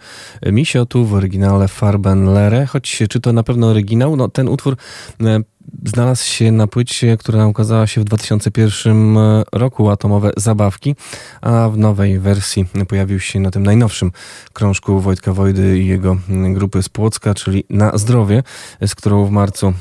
Misiotu 0.52 1.04
w 1.04 1.14
oryginale 1.14 1.68
Farben 1.68 2.24
Lere. 2.24 2.66
Choć 2.66 3.02
czy 3.10 3.20
to 3.20 3.32
na 3.32 3.42
pewno 3.42 3.66
oryginał, 3.66 4.16
no 4.16 4.28
ten 4.28 4.48
utwór 4.48 4.76
e, 5.20 5.40
znalazł 5.84 6.24
się 6.24 6.52
na 6.52 6.66
płycie, 6.66 7.16
która 7.16 7.46
ukazała 7.46 7.86
się 7.86 8.00
w 8.00 8.04
2001 8.04 9.16
roku, 9.52 9.90
Atomowe 9.90 10.30
Zabawki, 10.36 10.94
a 11.40 11.68
w 11.68 11.78
nowej 11.78 12.18
wersji 12.18 12.66
pojawił 12.88 13.20
się 13.20 13.40
na 13.40 13.50
tym 13.50 13.62
najnowszym 13.62 14.12
krążku 14.52 15.00
Wojtka 15.00 15.32
Wojdy 15.32 15.78
i 15.78 15.86
jego 15.86 16.16
grupy 16.28 16.82
z 16.82 16.88
Płocka, 16.88 17.34
czyli 17.34 17.64
Na 17.70 17.98
Zdrowie, 17.98 18.42
z 18.86 18.94
którą 18.94 19.24
w 19.24 19.30
marcu 19.30 19.72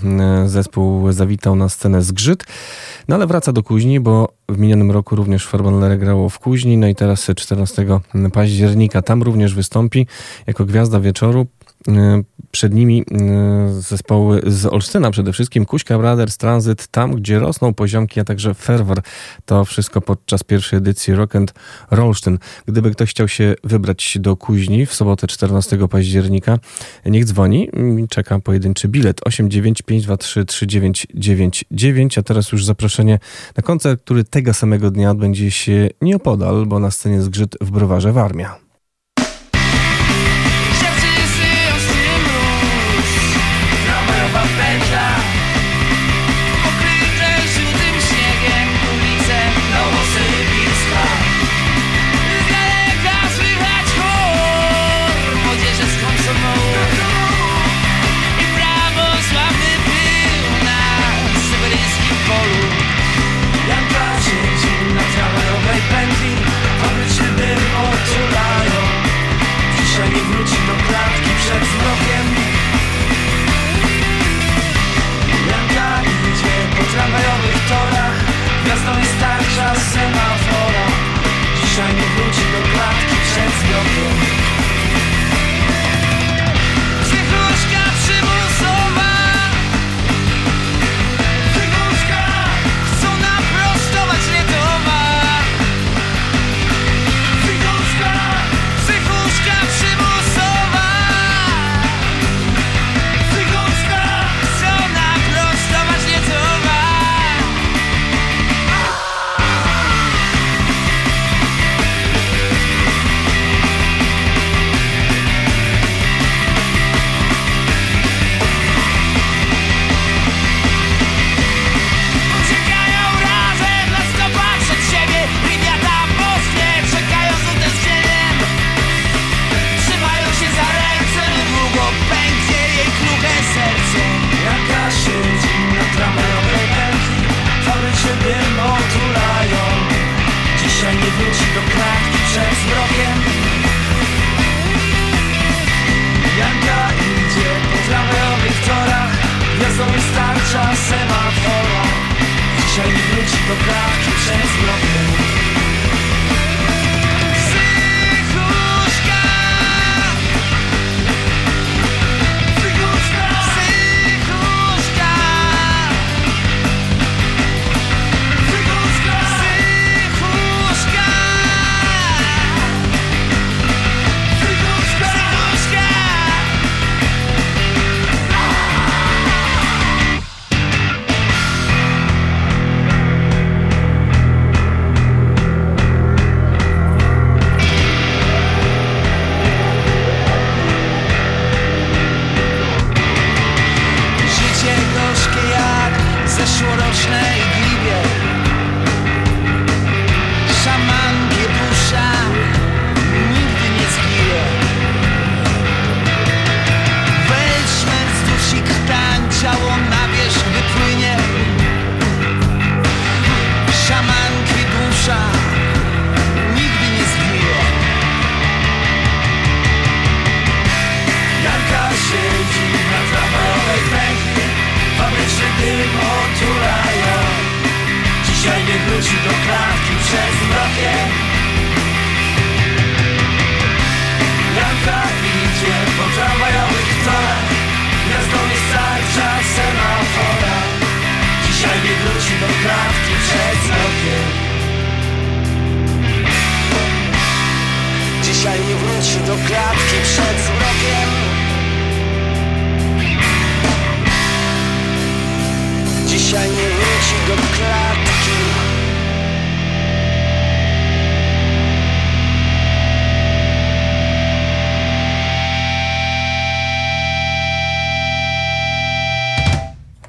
zespół 0.45 1.11
zawitał 1.11 1.55
na 1.55 1.69
scenę 1.69 2.01
Zgrzyt. 2.01 2.45
No 3.07 3.15
ale 3.15 3.27
wraca 3.27 3.53
do 3.53 3.63
Kuźni, 3.63 3.99
bo 3.99 4.33
w 4.49 4.57
minionym 4.57 4.91
roku 4.91 5.15
również 5.15 5.47
Farbanlere 5.47 5.97
grało 5.97 6.29
w 6.29 6.39
Kuźni, 6.39 6.77
no 6.77 6.87
i 6.87 6.95
teraz 6.95 7.31
14 7.35 7.85
października 8.33 9.01
tam 9.01 9.23
również 9.23 9.55
wystąpi 9.55 10.07
jako 10.47 10.65
gwiazda 10.65 10.99
wieczoru. 10.99 11.47
Przed 12.51 12.73
nimi 12.73 13.05
zespoły 13.79 14.41
z 14.47 14.65
Olsztyna 14.65 15.11
przede 15.11 15.33
wszystkim, 15.33 15.65
Kuśka 15.65 15.97
Brothers, 15.97 16.37
Transit, 16.37 16.87
tam 16.87 17.15
gdzie 17.15 17.39
rosną 17.39 17.73
poziomki, 17.73 18.19
a 18.19 18.23
także 18.23 18.53
Fervor. 18.53 19.01
To 19.45 19.65
wszystko 19.65 20.01
podczas 20.01 20.43
pierwszej 20.43 20.77
edycji 20.77 21.13
Rock 21.13 21.35
and. 21.35 21.53
Gdyby 22.65 22.91
ktoś 22.91 23.09
chciał 23.09 23.27
się 23.27 23.55
wybrać 23.63 24.17
do 24.19 24.35
Kuźni 24.35 24.85
w 24.85 24.93
sobotę 24.93 25.27
14 25.27 25.87
października, 25.87 26.57
niech 27.05 27.25
dzwoni. 27.25 27.69
Czeka 28.09 28.39
pojedynczy 28.39 28.87
bilet 28.87 29.21
89523 29.25 30.45
3999, 30.45 32.17
a 32.17 32.23
teraz 32.23 32.51
już 32.51 32.65
zaproszenie 32.65 33.19
na 33.57 33.63
koncert, 33.63 34.01
który 34.01 34.23
tego 34.23 34.53
samego 34.53 34.91
dnia 34.91 35.11
odbędzie 35.11 35.51
się 35.51 35.89
nieopodal, 36.01 36.65
bo 36.65 36.79
na 36.79 36.91
scenie 36.91 37.21
zgrzyt 37.21 37.57
w 37.61 37.71
Browarze 37.71 38.11
Warmia. 38.11 38.64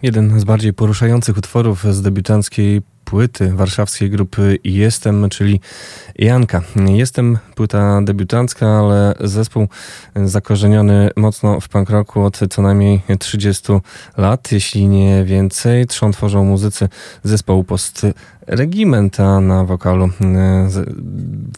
Jeden 0.06 0.40
z 0.40 0.44
bardziej 0.44 0.72
poruszających 0.72 1.38
utworów 1.38 1.94
z 1.94 2.02
debiutanckiej 2.02 2.82
płyty 3.04 3.52
warszawskiej 3.52 4.10
grupy 4.10 4.58
Jestem, 4.64 5.28
czyli 5.28 5.60
Janka. 6.18 6.62
Jestem 6.86 7.38
płyta 7.54 8.00
debiutancka, 8.02 8.66
ale 8.66 9.14
zespół 9.20 9.68
zakorzeniony 10.24 11.10
mocno 11.16 11.60
w 11.60 11.68
punk 11.68 11.90
rocku 11.90 12.22
od 12.22 12.40
co 12.50 12.62
najmniej 12.62 13.02
30 13.18 13.72
lat, 14.16 14.52
jeśli 14.52 14.88
nie 14.88 15.24
więcej. 15.24 15.86
Trzon 15.86 16.12
tworzą 16.12 16.44
muzycy 16.44 16.88
zespołu 17.22 17.64
Post 17.64 18.06
Regiment, 18.46 19.20
a 19.20 19.40
na 19.40 19.64
wokalu 19.64 20.04
e, 20.04 20.68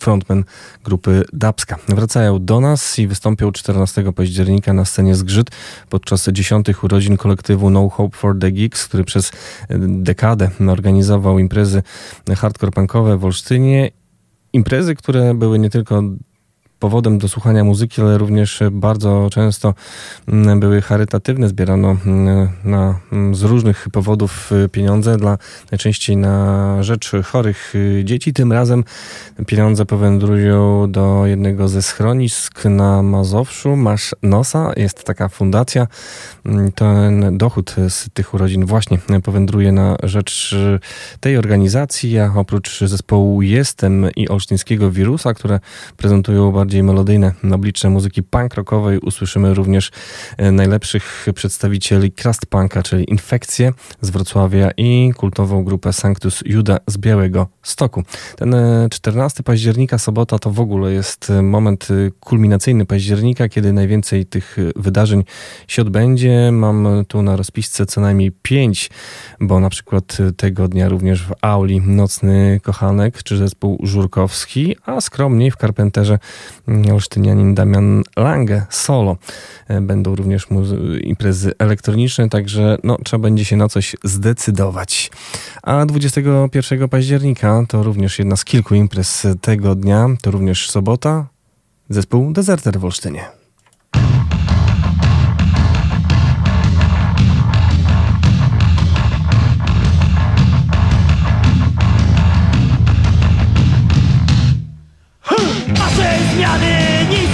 frontman 0.00 0.44
grupy 0.84 1.24
Dabska. 1.32 1.76
Wracają 1.88 2.44
do 2.44 2.60
nas 2.60 2.98
i 2.98 3.06
wystąpią 3.06 3.52
14 3.52 4.12
października 4.12 4.72
na 4.72 4.84
scenie 4.84 5.14
Zgrzyt 5.14 5.50
podczas 5.88 6.28
dziesiątych 6.28 6.84
urodzin 6.84 7.16
kolektywu 7.16 7.70
No 7.70 7.88
Hope 7.88 8.16
for 8.16 8.38
the 8.38 8.52
Geeks, 8.52 8.88
który 8.88 9.04
przez 9.04 9.30
e, 9.68 9.78
dekadę 9.78 10.50
organizował 10.68 11.38
imprezy 11.38 11.82
hardcore 12.36 12.72
punkowe 12.72 13.18
w 13.18 13.24
Olsztynie. 13.24 13.90
Imprezy, 14.52 14.94
które 14.94 15.34
były 15.34 15.58
nie 15.58 15.70
tylko 15.70 16.02
powodem 16.78 17.18
do 17.18 17.28
słuchania 17.28 17.64
muzyki, 17.64 18.00
ale 18.00 18.18
również 18.18 18.60
bardzo 18.70 19.28
często 19.32 19.74
mm, 20.28 20.60
były 20.60 20.82
charytatywne. 20.82 21.48
Zbierano 21.48 21.96
mm, 22.06 22.48
na, 22.64 23.00
mm, 23.12 23.34
z 23.34 23.42
różnych 23.42 23.88
powodów 23.92 24.52
y, 24.52 24.68
pieniądze 24.68 25.16
dla 25.16 25.38
najczęściej 25.72 26.16
na 26.16 26.82
rzecz 26.82 27.12
chorych 27.24 27.74
y, 27.74 28.02
dzieci. 28.04 28.32
Tym 28.32 28.52
razem 28.52 28.84
pieniądze 29.46 29.86
powędrują 29.86 30.90
do 30.90 31.26
jednego 31.26 31.68
ze 31.68 31.82
schronisk 31.82 32.64
na 32.64 33.02
Mazowszu. 33.02 33.76
Masz 33.76 34.14
Nosa, 34.22 34.72
jest 34.76 35.04
taka 35.04 35.28
fundacja. 35.28 35.86
Ten 36.74 37.38
dochód 37.38 37.74
z 37.88 38.10
tych 38.14 38.34
urodzin 38.34 38.66
właśnie 38.66 38.98
powędruje 39.24 39.72
na 39.72 39.96
rzecz 40.02 40.52
y, 40.52 40.78
tej 41.20 41.36
organizacji, 41.36 42.18
a 42.18 42.32
oprócz 42.36 42.80
zespołu 42.80 43.42
Jestem 43.42 44.06
i 44.16 44.28
Olsztyńskiego 44.28 44.90
Wirusa, 44.90 45.34
które 45.34 45.60
prezentują 45.96 46.52
bardziej 46.68 46.82
melodyjne 46.82 47.32
oblicze 47.52 47.90
muzyki 47.90 48.22
punk 48.22 48.54
rockowej, 48.54 48.98
usłyszymy 48.98 49.54
również 49.54 49.90
e, 50.36 50.52
najlepszych 50.52 51.26
przedstawicieli 51.34 52.12
crust 52.12 52.46
punka, 52.46 52.82
czyli 52.82 53.10
Infekcję 53.10 53.72
z 54.00 54.10
Wrocławia 54.10 54.70
i 54.76 55.12
kultową 55.16 55.64
grupę 55.64 55.92
Sanctus 55.92 56.42
Juda 56.44 56.78
z 56.86 56.98
Białego 56.98 57.46
Stoku. 57.62 58.02
Ten 58.36 58.54
e, 58.54 58.88
14 58.90 59.42
października, 59.42 59.98
sobota, 59.98 60.38
to 60.38 60.50
w 60.50 60.60
ogóle 60.60 60.92
jest 60.92 61.30
e, 61.30 61.42
moment 61.42 61.88
e, 61.90 62.10
kulminacyjny 62.20 62.86
października, 62.86 63.48
kiedy 63.48 63.72
najwięcej 63.72 64.26
tych 64.26 64.58
e, 64.58 64.62
wydarzeń 64.76 65.24
się 65.68 65.82
odbędzie. 65.82 66.52
Mam 66.52 67.04
tu 67.08 67.22
na 67.22 67.36
rozpisce 67.36 67.86
co 67.86 68.00
najmniej 68.00 68.32
pięć, 68.42 68.90
bo 69.40 69.60
na 69.60 69.70
przykład 69.70 70.16
e, 70.20 70.32
tego 70.32 70.68
dnia 70.68 70.88
również 70.88 71.22
w 71.22 71.32
Auli 71.42 71.80
Nocny 71.80 72.60
Kochanek 72.62 73.22
czy 73.22 73.36
zespół 73.36 73.78
Żurkowski, 73.82 74.76
a 74.86 75.00
skromniej 75.00 75.50
w 75.50 75.56
Carpenterze 75.56 76.12
mm, 76.12 76.57
olsztynianin 76.92 77.54
Damian 77.54 78.02
Lange 78.16 78.66
solo. 78.70 79.16
E, 79.68 79.80
Będą 79.80 80.14
również 80.14 80.46
imprezy 81.02 81.52
elektroniczne, 81.58 82.28
także 82.28 82.78
no, 82.84 82.98
trzeba 83.04 83.22
będzie 83.22 83.44
się 83.44 83.56
na 83.56 83.68
coś 83.68 83.96
zdecydować. 84.04 85.10
A 85.62 85.86
21 85.86 86.88
października 86.88 87.64
to 87.68 87.82
również 87.82 88.18
jedna 88.18 88.36
z 88.36 88.44
kilku 88.44 88.74
imprez 88.74 89.26
tego 89.40 89.74
dnia, 89.74 90.06
to 90.22 90.30
również 90.30 90.70
sobota, 90.70 91.26
zespół 91.88 92.32
Deserter 92.32 92.80
w 92.80 92.84
Olsztynie. 92.84 93.37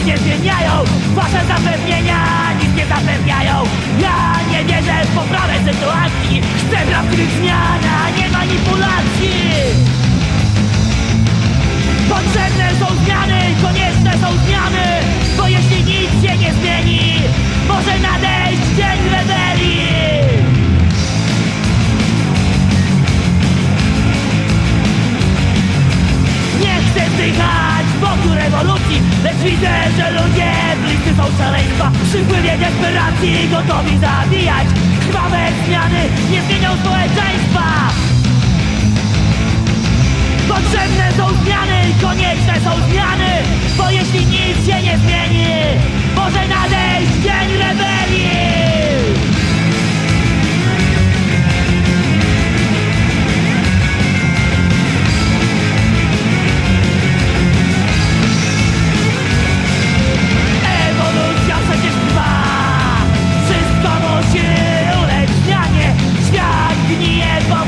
Nie 0.04 0.18
zmieniają. 0.18 0.84
Wasze 1.14 1.40
zapewnienia 1.48 2.18
nic 2.60 2.76
nie 2.76 2.86
zapewniają. 2.86 3.54
Ja 4.00 4.18
nie 4.52 4.64
wierzę 4.64 5.04
w 5.04 5.14
poprawę 5.14 5.54
sytuacji. 5.64 6.42
Chcę 6.58 6.86
prawdziwych 6.86 7.30
zmian, 7.30 7.80
a 7.98 8.10
nie 8.18 8.28
manipulacji. 8.28 9.34
Potrzebne 12.08 12.70
są 12.80 12.86
zmiany, 13.04 13.40
konieczne 13.62 14.12
są 14.12 14.38
zmiany 14.46 14.86
Bo 15.36 15.48
jeśli 15.48 15.84
nic 15.84 16.10
się 16.10 16.38
nie 16.38 16.52
zmieni 16.54 17.14
Może 17.68 17.98
nadejść 17.98 18.62
dzień 18.76 19.10
rebelii 19.10 19.78
Nie 26.60 26.74
chcę 26.74 27.10
zdychać 27.10 27.63
wokół 28.24 28.34
rewolucji 28.34 29.02
Lecz 29.24 29.36
widzę, 29.36 29.72
że 29.96 30.10
ludzie 30.10 30.52
bliscy 30.82 31.16
są 31.16 31.38
szaleństwa. 31.38 31.90
Przy 32.04 32.24
wpływie 32.24 32.58
desperacji 32.58 33.48
gotowi 33.50 33.98
zabijać. 33.98 34.68
Krwawe 35.00 35.38
zmiany 35.66 36.02
nie 36.30 36.42
zmienią 36.42 36.70
społeczeństwa. 36.76 37.64
Potrzebne 40.48 41.12
są 41.16 41.26
zmiany, 41.44 41.78
konieczne 42.02 42.54
są 42.64 42.70
zmiany 42.90 43.30
Bo 43.78 43.90
jeśli 43.90 44.26
nic 44.26 44.66
się 44.66 44.82
nie 44.82 44.98
zmieni 44.98 45.46
Może 46.16 46.48
nadejść 46.48 47.12
dzień 47.12 47.58
rebelii 47.58 49.33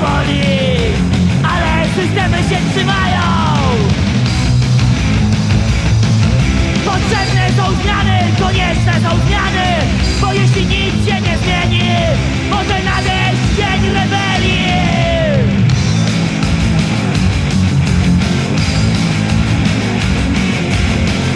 powoli 0.00 0.42
Ale 1.52 1.84
systemy 1.88 2.36
się 2.36 2.58
trzymają. 2.72 3.26
Potrzebne 6.84 7.48
są 7.56 7.82
zmiany, 7.82 8.18
konieczne 8.40 8.92
są 8.92 9.26
zmiany 9.26 9.66
Bo 10.20 10.32
jeśli 10.32 10.66
nic 10.66 11.08
się 11.08 11.20
nie 11.20 11.38
zmieni 11.38 11.90
Może 12.50 12.82
nadejść 12.84 13.42
dzień 13.56 13.92
rebelii. 13.92 14.66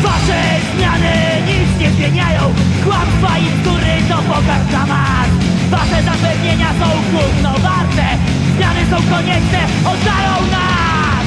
Wasze 0.02 0.42
zmiany 0.76 1.12
nic 1.46 1.80
nie 1.80 1.90
zmieniają 1.90 2.40
Kłamstwa 2.84 3.38
i 3.38 3.58
bzdury 3.58 4.08
to 4.08 4.16
pogarda 4.16 4.86
mas. 4.86 5.30
Wasze 5.70 6.02
zapewnienia 6.02 6.68
są 6.80 6.88
gówno 7.12 7.52
warte 7.52 8.29
Zmiany 8.60 8.84
są 8.90 8.96
konieczne, 8.96 9.58
ocalą 9.84 10.46
nas. 10.50 11.26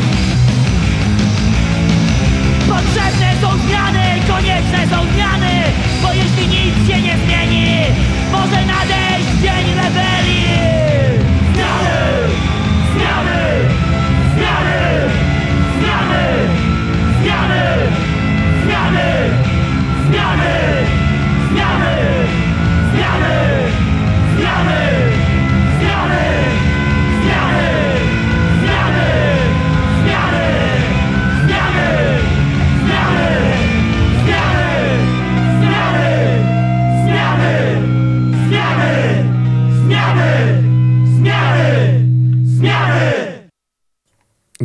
Potrzebne 2.70 3.34
są 3.42 3.58
zmiany, 3.58 4.04
konieczne 4.28 4.88
są 4.88 5.14
zmiany 5.14 5.64
Bo 6.02 6.14
jeśli 6.14 6.48
nic 6.48 6.88
się 6.88 7.02
nie 7.02 7.18
zmieni 7.26 7.66
Może 8.32 8.66
nadejść 8.66 9.30
dzień 9.42 9.76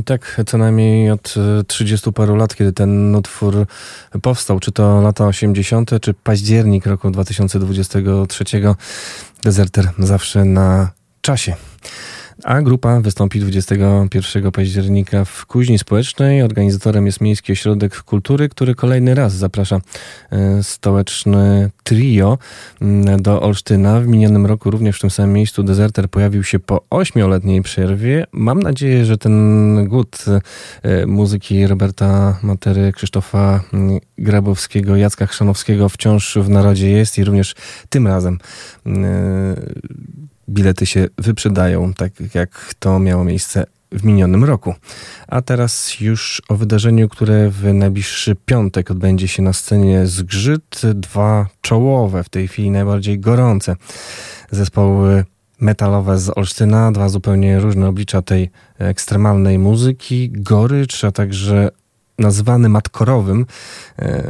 tak 0.09 0.40
co 0.47 0.59
najmniej 0.59 1.10
od 1.10 1.35
e, 1.60 1.64
30 1.64 2.12
paru 2.12 2.36
lat, 2.36 2.55
kiedy 2.55 2.72
ten 2.72 3.14
utwór 3.16 3.66
powstał, 4.22 4.60
czy 4.60 4.72
to 4.72 5.01
lata 5.01 5.26
80., 5.26 5.90
czy 6.01 6.14
październik 6.14 6.86
roku 6.86 7.10
2023. 7.10 8.44
Dezerter 9.43 9.90
zawsze 9.98 10.44
na 10.44 10.90
czasie. 11.20 11.55
A 12.44 12.62
grupa 12.62 13.01
wystąpi 13.01 13.40
21 13.40 14.52
października 14.52 15.24
w 15.24 15.47
Kuźni 15.47 15.78
Społecznej. 15.78 16.43
Organizatorem 16.43 17.06
jest 17.06 17.20
Miejski 17.20 17.52
Ośrodek 17.52 18.02
Kultury, 18.02 18.48
który 18.48 18.74
kolejny 18.74 19.15
raz 19.15 19.35
zaprasza 19.35 19.81
e, 20.31 20.62
stołeczne 20.62 21.70
trio 21.82 22.39
mm, 22.81 23.23
do 23.23 23.43
Olsztyna. 23.43 24.01
W 24.01 24.06
minionym 24.06 24.47
roku 24.47 24.70
również 24.70 24.97
w 24.97 25.01
tym 25.01 25.10
samym 25.10 25.32
miejscu 25.32 25.62
Dezerter 25.62 26.10
pojawił 26.10 26.44
się 26.44 26.59
po 26.59 26.85
ośmioletniej 26.90 27.62
przerwie. 27.62 28.24
Mam 28.32 28.62
nadzieję, 28.62 29.05
że 29.05 29.19
ten 29.19 29.86
głód 29.89 30.24
e, 30.82 31.06
muzyki 31.06 31.66
Roberta 31.66 32.39
Matery, 32.43 32.93
Krzysztofa 32.93 33.60
mm, 33.73 33.98
Grabowskiego, 34.19 34.97
Jacka 34.97 35.27
Chrzanowskiego 35.27 35.89
wciąż 35.89 36.39
w 36.39 36.48
narodzie 36.48 36.90
jest 36.90 37.19
i 37.19 37.24
również 37.24 37.55
tym 37.89 38.06
razem 38.06 38.39
e, 38.86 38.90
bilety 40.48 40.86
się 40.86 41.06
wyprzedają, 41.18 41.94
tak 41.94 42.12
jak 42.34 42.74
to 42.78 42.98
miało 42.98 43.24
miejsce 43.24 43.66
w 43.92 44.04
minionym 44.04 44.44
roku. 44.44 44.74
A 45.28 45.42
teraz 45.42 46.00
już 46.00 46.42
o 46.48 46.56
wydarzeniu, 46.56 47.08
które 47.08 47.50
w 47.50 47.74
najbliższy 47.74 48.36
piątek 48.46 48.90
odbędzie 48.90 49.28
się 49.28 49.42
na 49.42 49.52
scenie 49.52 50.06
Zgrzyt. 50.06 50.80
Dwa 50.94 51.46
czołowe, 51.60 52.24
w 52.24 52.28
tej 52.28 52.48
chwili 52.48 52.70
najbardziej 52.70 53.20
gorące 53.20 53.76
zespoły 54.50 55.24
metalowe 55.60 56.18
z 56.18 56.38
Olsztyna, 56.38 56.92
dwa 56.92 57.08
zupełnie 57.08 57.60
różne 57.60 57.88
oblicza 57.88 58.22
tej 58.22 58.50
ekstremalnej 58.78 59.58
muzyki, 59.58 60.30
gorycz, 60.30 61.04
a 61.04 61.12
także 61.12 61.70
nazwany 62.18 62.68
matkorowym 62.68 63.46
e, 63.98 64.22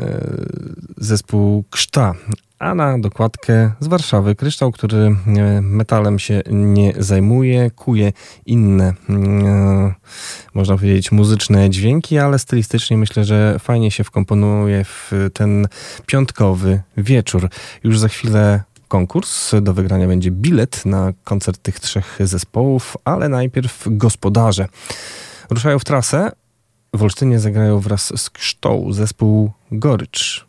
zespół 0.96 1.64
Krzta, 1.70 2.14
a 2.58 2.74
na 2.74 2.98
dokładkę 2.98 3.72
z 3.80 3.86
Warszawy 3.86 4.34
kryształ, 4.34 4.72
który 4.72 4.98
e, 4.98 5.60
metalem 5.62 6.18
się 6.18 6.42
nie 6.50 6.94
zajmuje, 6.98 7.70
kuje 7.70 8.12
inne, 8.46 8.94
e, 9.10 9.94
można 10.54 10.76
powiedzieć, 10.76 11.12
muzyczne 11.12 11.70
dźwięki, 11.70 12.18
ale 12.18 12.38
stylistycznie 12.38 12.98
myślę, 12.98 13.24
że 13.24 13.58
fajnie 13.58 13.90
się 13.90 14.04
wkomponuje 14.04 14.84
w 14.84 15.12
ten 15.34 15.68
piątkowy 16.06 16.82
wieczór. 16.96 17.48
Już 17.84 17.98
za 17.98 18.08
chwilę 18.08 18.62
konkurs. 18.88 19.54
Do 19.62 19.74
wygrania 19.74 20.06
będzie 20.06 20.30
bilet 20.30 20.86
na 20.86 21.12
koncert 21.24 21.62
tych 21.62 21.80
trzech 21.80 22.18
zespołów, 22.20 22.96
ale 23.04 23.28
najpierw 23.28 23.84
gospodarze. 23.86 24.68
Ruszają 25.50 25.78
w 25.78 25.84
trasę. 25.84 26.32
W 26.94 27.02
Olsztynie 27.02 27.40
zagrają 27.40 27.80
wraz 27.80 28.22
z 28.22 28.30
Krztą 28.30 28.92
zespół 28.92 29.50
Gorycz. 29.72 30.47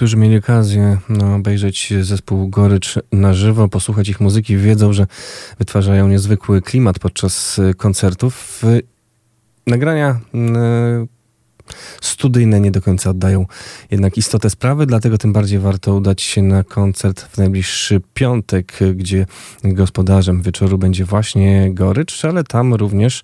Którzy 0.00 0.16
mieli 0.16 0.36
okazję 0.36 0.98
no, 1.08 1.34
obejrzeć 1.34 1.92
zespół 2.00 2.48
Gorycz 2.48 2.98
na 3.12 3.34
żywo, 3.34 3.68
posłuchać 3.68 4.08
ich 4.08 4.20
muzyki, 4.20 4.56
wiedzą, 4.56 4.92
że 4.92 5.06
wytwarzają 5.58 6.08
niezwykły 6.08 6.62
klimat 6.62 6.98
podczas 6.98 7.60
koncertów. 7.76 8.62
Nagrania 9.66 10.20
studyjne 12.00 12.60
nie 12.60 12.70
do 12.70 12.82
końca 12.82 13.10
oddają 13.10 13.46
jednak 13.90 14.16
istotę 14.16 14.50
sprawy, 14.50 14.86
dlatego 14.86 15.18
tym 15.18 15.32
bardziej 15.32 15.58
warto 15.58 15.94
udać 15.94 16.22
się 16.22 16.42
na 16.42 16.64
koncert 16.64 17.20
w 17.20 17.38
najbliższy 17.38 18.00
piątek, 18.14 18.78
gdzie 18.94 19.26
gospodarzem 19.64 20.42
wieczoru 20.42 20.78
będzie 20.78 21.04
właśnie 21.04 21.70
Gorycz, 21.74 22.24
ale 22.24 22.44
tam 22.44 22.74
również 22.74 23.22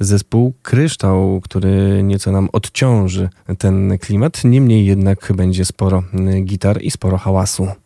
zespół 0.00 0.54
Kryształ, 0.62 1.40
który 1.44 2.02
nieco 2.02 2.32
nam 2.32 2.48
odciąży 2.52 3.28
ten 3.58 3.98
klimat. 3.98 4.44
Niemniej 4.44 4.86
jednak 4.86 5.32
będzie 5.36 5.64
sporo 5.64 6.02
gitar 6.44 6.82
i 6.82 6.90
sporo 6.90 7.18
hałasu. 7.18 7.81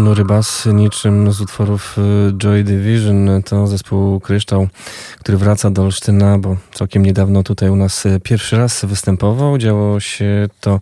Ponury 0.00 0.24
bas 0.24 0.66
niczym 0.66 1.32
z 1.32 1.40
utworów 1.40 1.96
y, 1.98 2.32
Joy 2.32 2.64
Division 2.64 3.42
to 3.44 3.66
zespół 3.66 4.20
Kryształ, 4.20 4.68
który 5.18 5.38
wraca 5.38 5.70
do 5.70 5.82
Olsztyna, 5.82 6.38
bo 6.38 6.56
całkiem 6.72 7.06
niedawno 7.06 7.42
tutaj 7.42 7.68
u 7.70 7.76
nas 7.76 8.06
y, 8.06 8.20
pierwszy 8.20 8.56
raz 8.56 8.84
występował. 8.84 9.58
Działo 9.58 10.00
się 10.00 10.48
to 10.60 10.80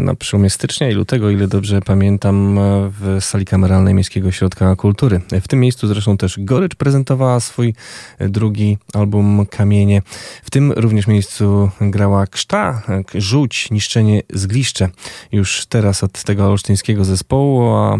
na 0.00 0.14
przełomie 0.14 0.50
stycznia 0.50 0.90
i 0.90 0.92
lutego, 0.92 1.30
ile 1.30 1.48
dobrze 1.48 1.80
pamiętam, 1.80 2.58
w 3.00 3.16
sali 3.20 3.44
kameralnej 3.44 3.94
Miejskiego 3.94 4.28
Ośrodka 4.28 4.76
Kultury. 4.76 5.20
W 5.40 5.48
tym 5.48 5.60
miejscu 5.60 5.88
zresztą 5.88 6.16
też 6.16 6.36
Gorycz 6.38 6.74
prezentowała 6.74 7.40
swój 7.40 7.74
drugi 8.20 8.78
album 8.94 9.46
Kamienie. 9.50 10.02
W 10.42 10.50
tym 10.50 10.72
również 10.72 11.06
miejscu 11.06 11.70
grała 11.80 12.26
Krzta, 12.26 12.82
Żółć, 13.14 13.70
Niszczenie, 13.70 14.22
Zgliszcze. 14.32 14.88
Już 15.32 15.66
teraz 15.66 16.04
od 16.04 16.22
tego 16.22 16.46
olsztyńskiego 16.46 17.04
zespołu, 17.04 17.74
a 17.74 17.98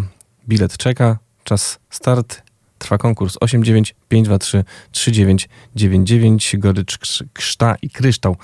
bilet 0.48 0.76
czeka, 0.76 1.18
czas 1.44 1.78
start, 1.90 2.42
trwa 2.78 2.98
konkurs 2.98 3.36
89523 3.40 4.64
3999, 4.90 6.56
Gorycz, 6.58 6.98
Krzta 7.32 7.76
i 7.82 7.90
Kryształ 7.90 8.36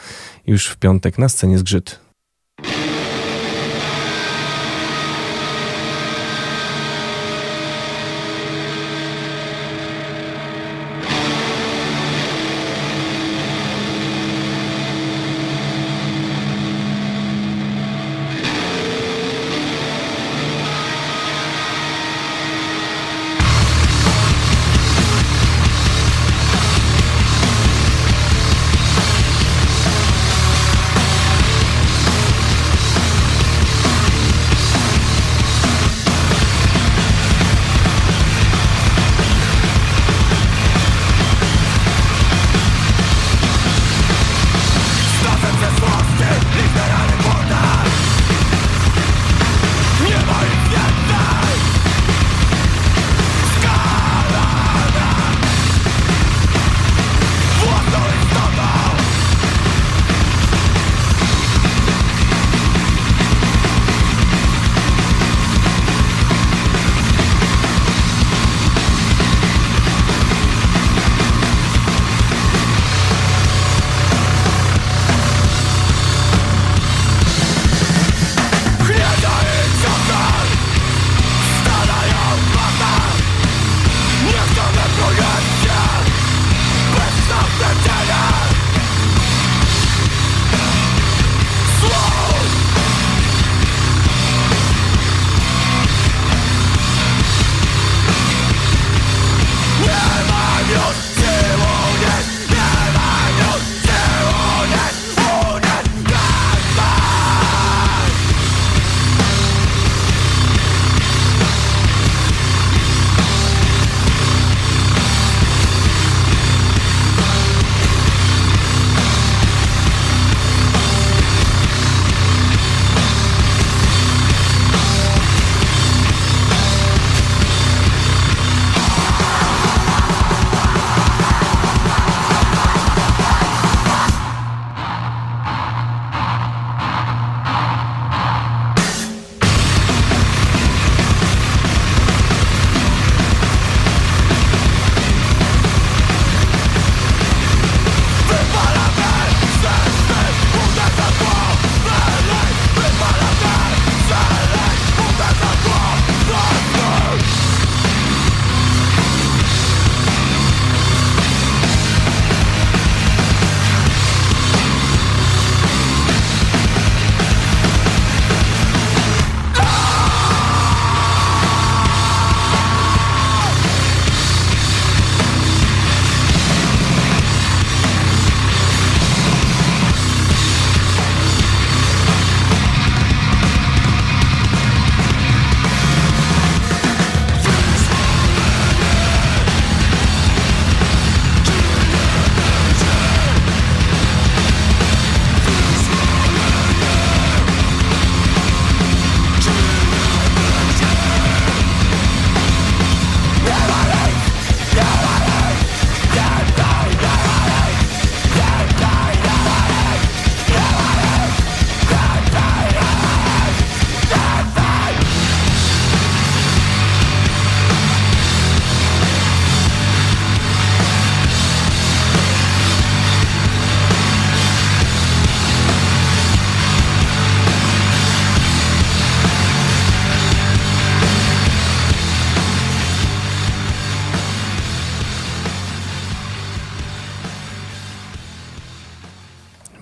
już 0.47 0.67
w 0.67 0.77
piątek 0.77 1.19
na 1.19 1.29
scenie 1.29 1.59
Zgrzyt. 1.59 2.07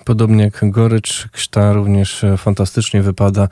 Podobnie 0.05 0.43
jak 0.43 0.71
gorycz, 0.71 1.27
krzta 1.31 1.73
również 1.73 2.25
fantastycznie 2.37 3.01
wypada 3.01 3.47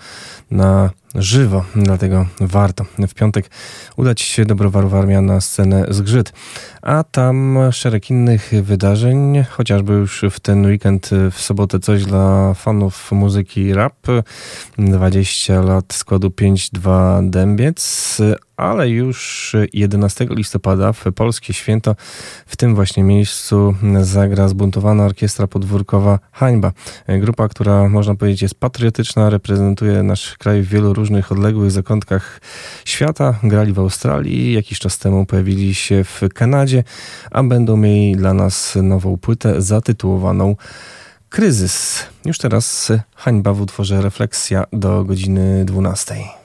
na 0.52 0.90
żywo, 1.16 1.66
dlatego 1.76 2.26
warto 2.40 2.86
w 3.08 3.14
piątek 3.14 3.50
udać 3.98 4.22
się 4.22 4.46
do 4.46 4.56
Browaru 4.56 4.90
Warmia 4.90 5.22
na 5.22 5.42
scenę 5.42 5.86
Zgrzyt. 5.90 6.34
A 6.82 7.04
tam 7.04 7.60
szereg 7.72 8.10
innych 8.10 8.52
wydarzeń, 8.64 9.44
chociażby 9.50 9.94
już 9.94 10.26
w 10.32 10.40
ten 10.40 10.66
weekend 10.66 11.10
w 11.32 11.42
sobotę 11.42 11.80
coś 11.80 12.06
dla 12.06 12.54
fanów 12.54 13.12
muzyki 13.12 13.74
rap. 13.74 14.08
20 14.78 15.62
lat 15.62 15.94
składu 15.94 16.28
5-2 16.28 17.30
Dębiec, 17.30 18.18
ale 18.58 18.90
już 18.90 19.56
11 19.74 20.28
listopada 20.30 20.94
w 20.94 21.04
polskie 21.16 21.54
święto 21.54 21.96
w 22.46 22.56
tym 22.56 22.76
właśnie 22.76 23.04
miejscu 23.04 23.76
zagra 24.02 24.48
zbuntowana 24.48 25.06
orkiestra 25.06 25.48
podwórkowa 25.48 26.20
Hańba. 26.32 26.72
Grupa, 27.08 27.48
która 27.48 27.90
można 27.90 28.16
powiedzieć 28.16 28.42
jest 28.42 28.56
patriotyczna, 28.56 29.30
reprezentuje 29.30 30.04
nasz 30.04 30.38
kraj 30.38 30.62
w 30.62 30.68
wielu 30.68 30.94
różnych 30.94 31.03
odległych 31.32 31.72
zakątkach 31.72 32.42
świata. 32.86 33.40
Grali 33.44 33.74
w 33.74 33.80
Australii, 33.80 34.54
jakiś 34.54 34.80
czas 34.80 34.98
temu 34.98 35.26
pojawili 35.26 35.76
się 35.76 36.04
w 36.04 36.22
Kanadzie, 36.34 36.84
a 37.32 37.44
będą 37.44 37.78
mieli 37.78 38.16
dla 38.16 38.34
nas 38.34 38.78
nową 38.82 39.18
płytę 39.18 39.62
zatytułowaną 39.62 40.56
Kryzys. 41.30 42.06
Już 42.26 42.38
teraz 42.38 42.92
hańba 43.16 43.54
w 43.54 43.62
utworze 43.62 44.02
Refleksja 44.02 44.64
do 44.74 45.04
godziny 45.04 45.66
12. 45.66 46.43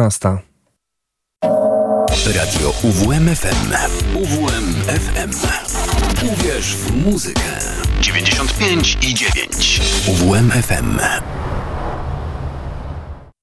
12. 0.00 0.38
Radio 2.26 2.72
UWMFM. 2.82 3.72
UWMFM. 4.14 5.30
Uwierz 6.32 6.66
w 6.76 7.04
muzykę. 7.04 7.40
95 8.00 8.98
i 9.02 9.14
9. 9.14 9.80
UWMFM. 10.08 11.00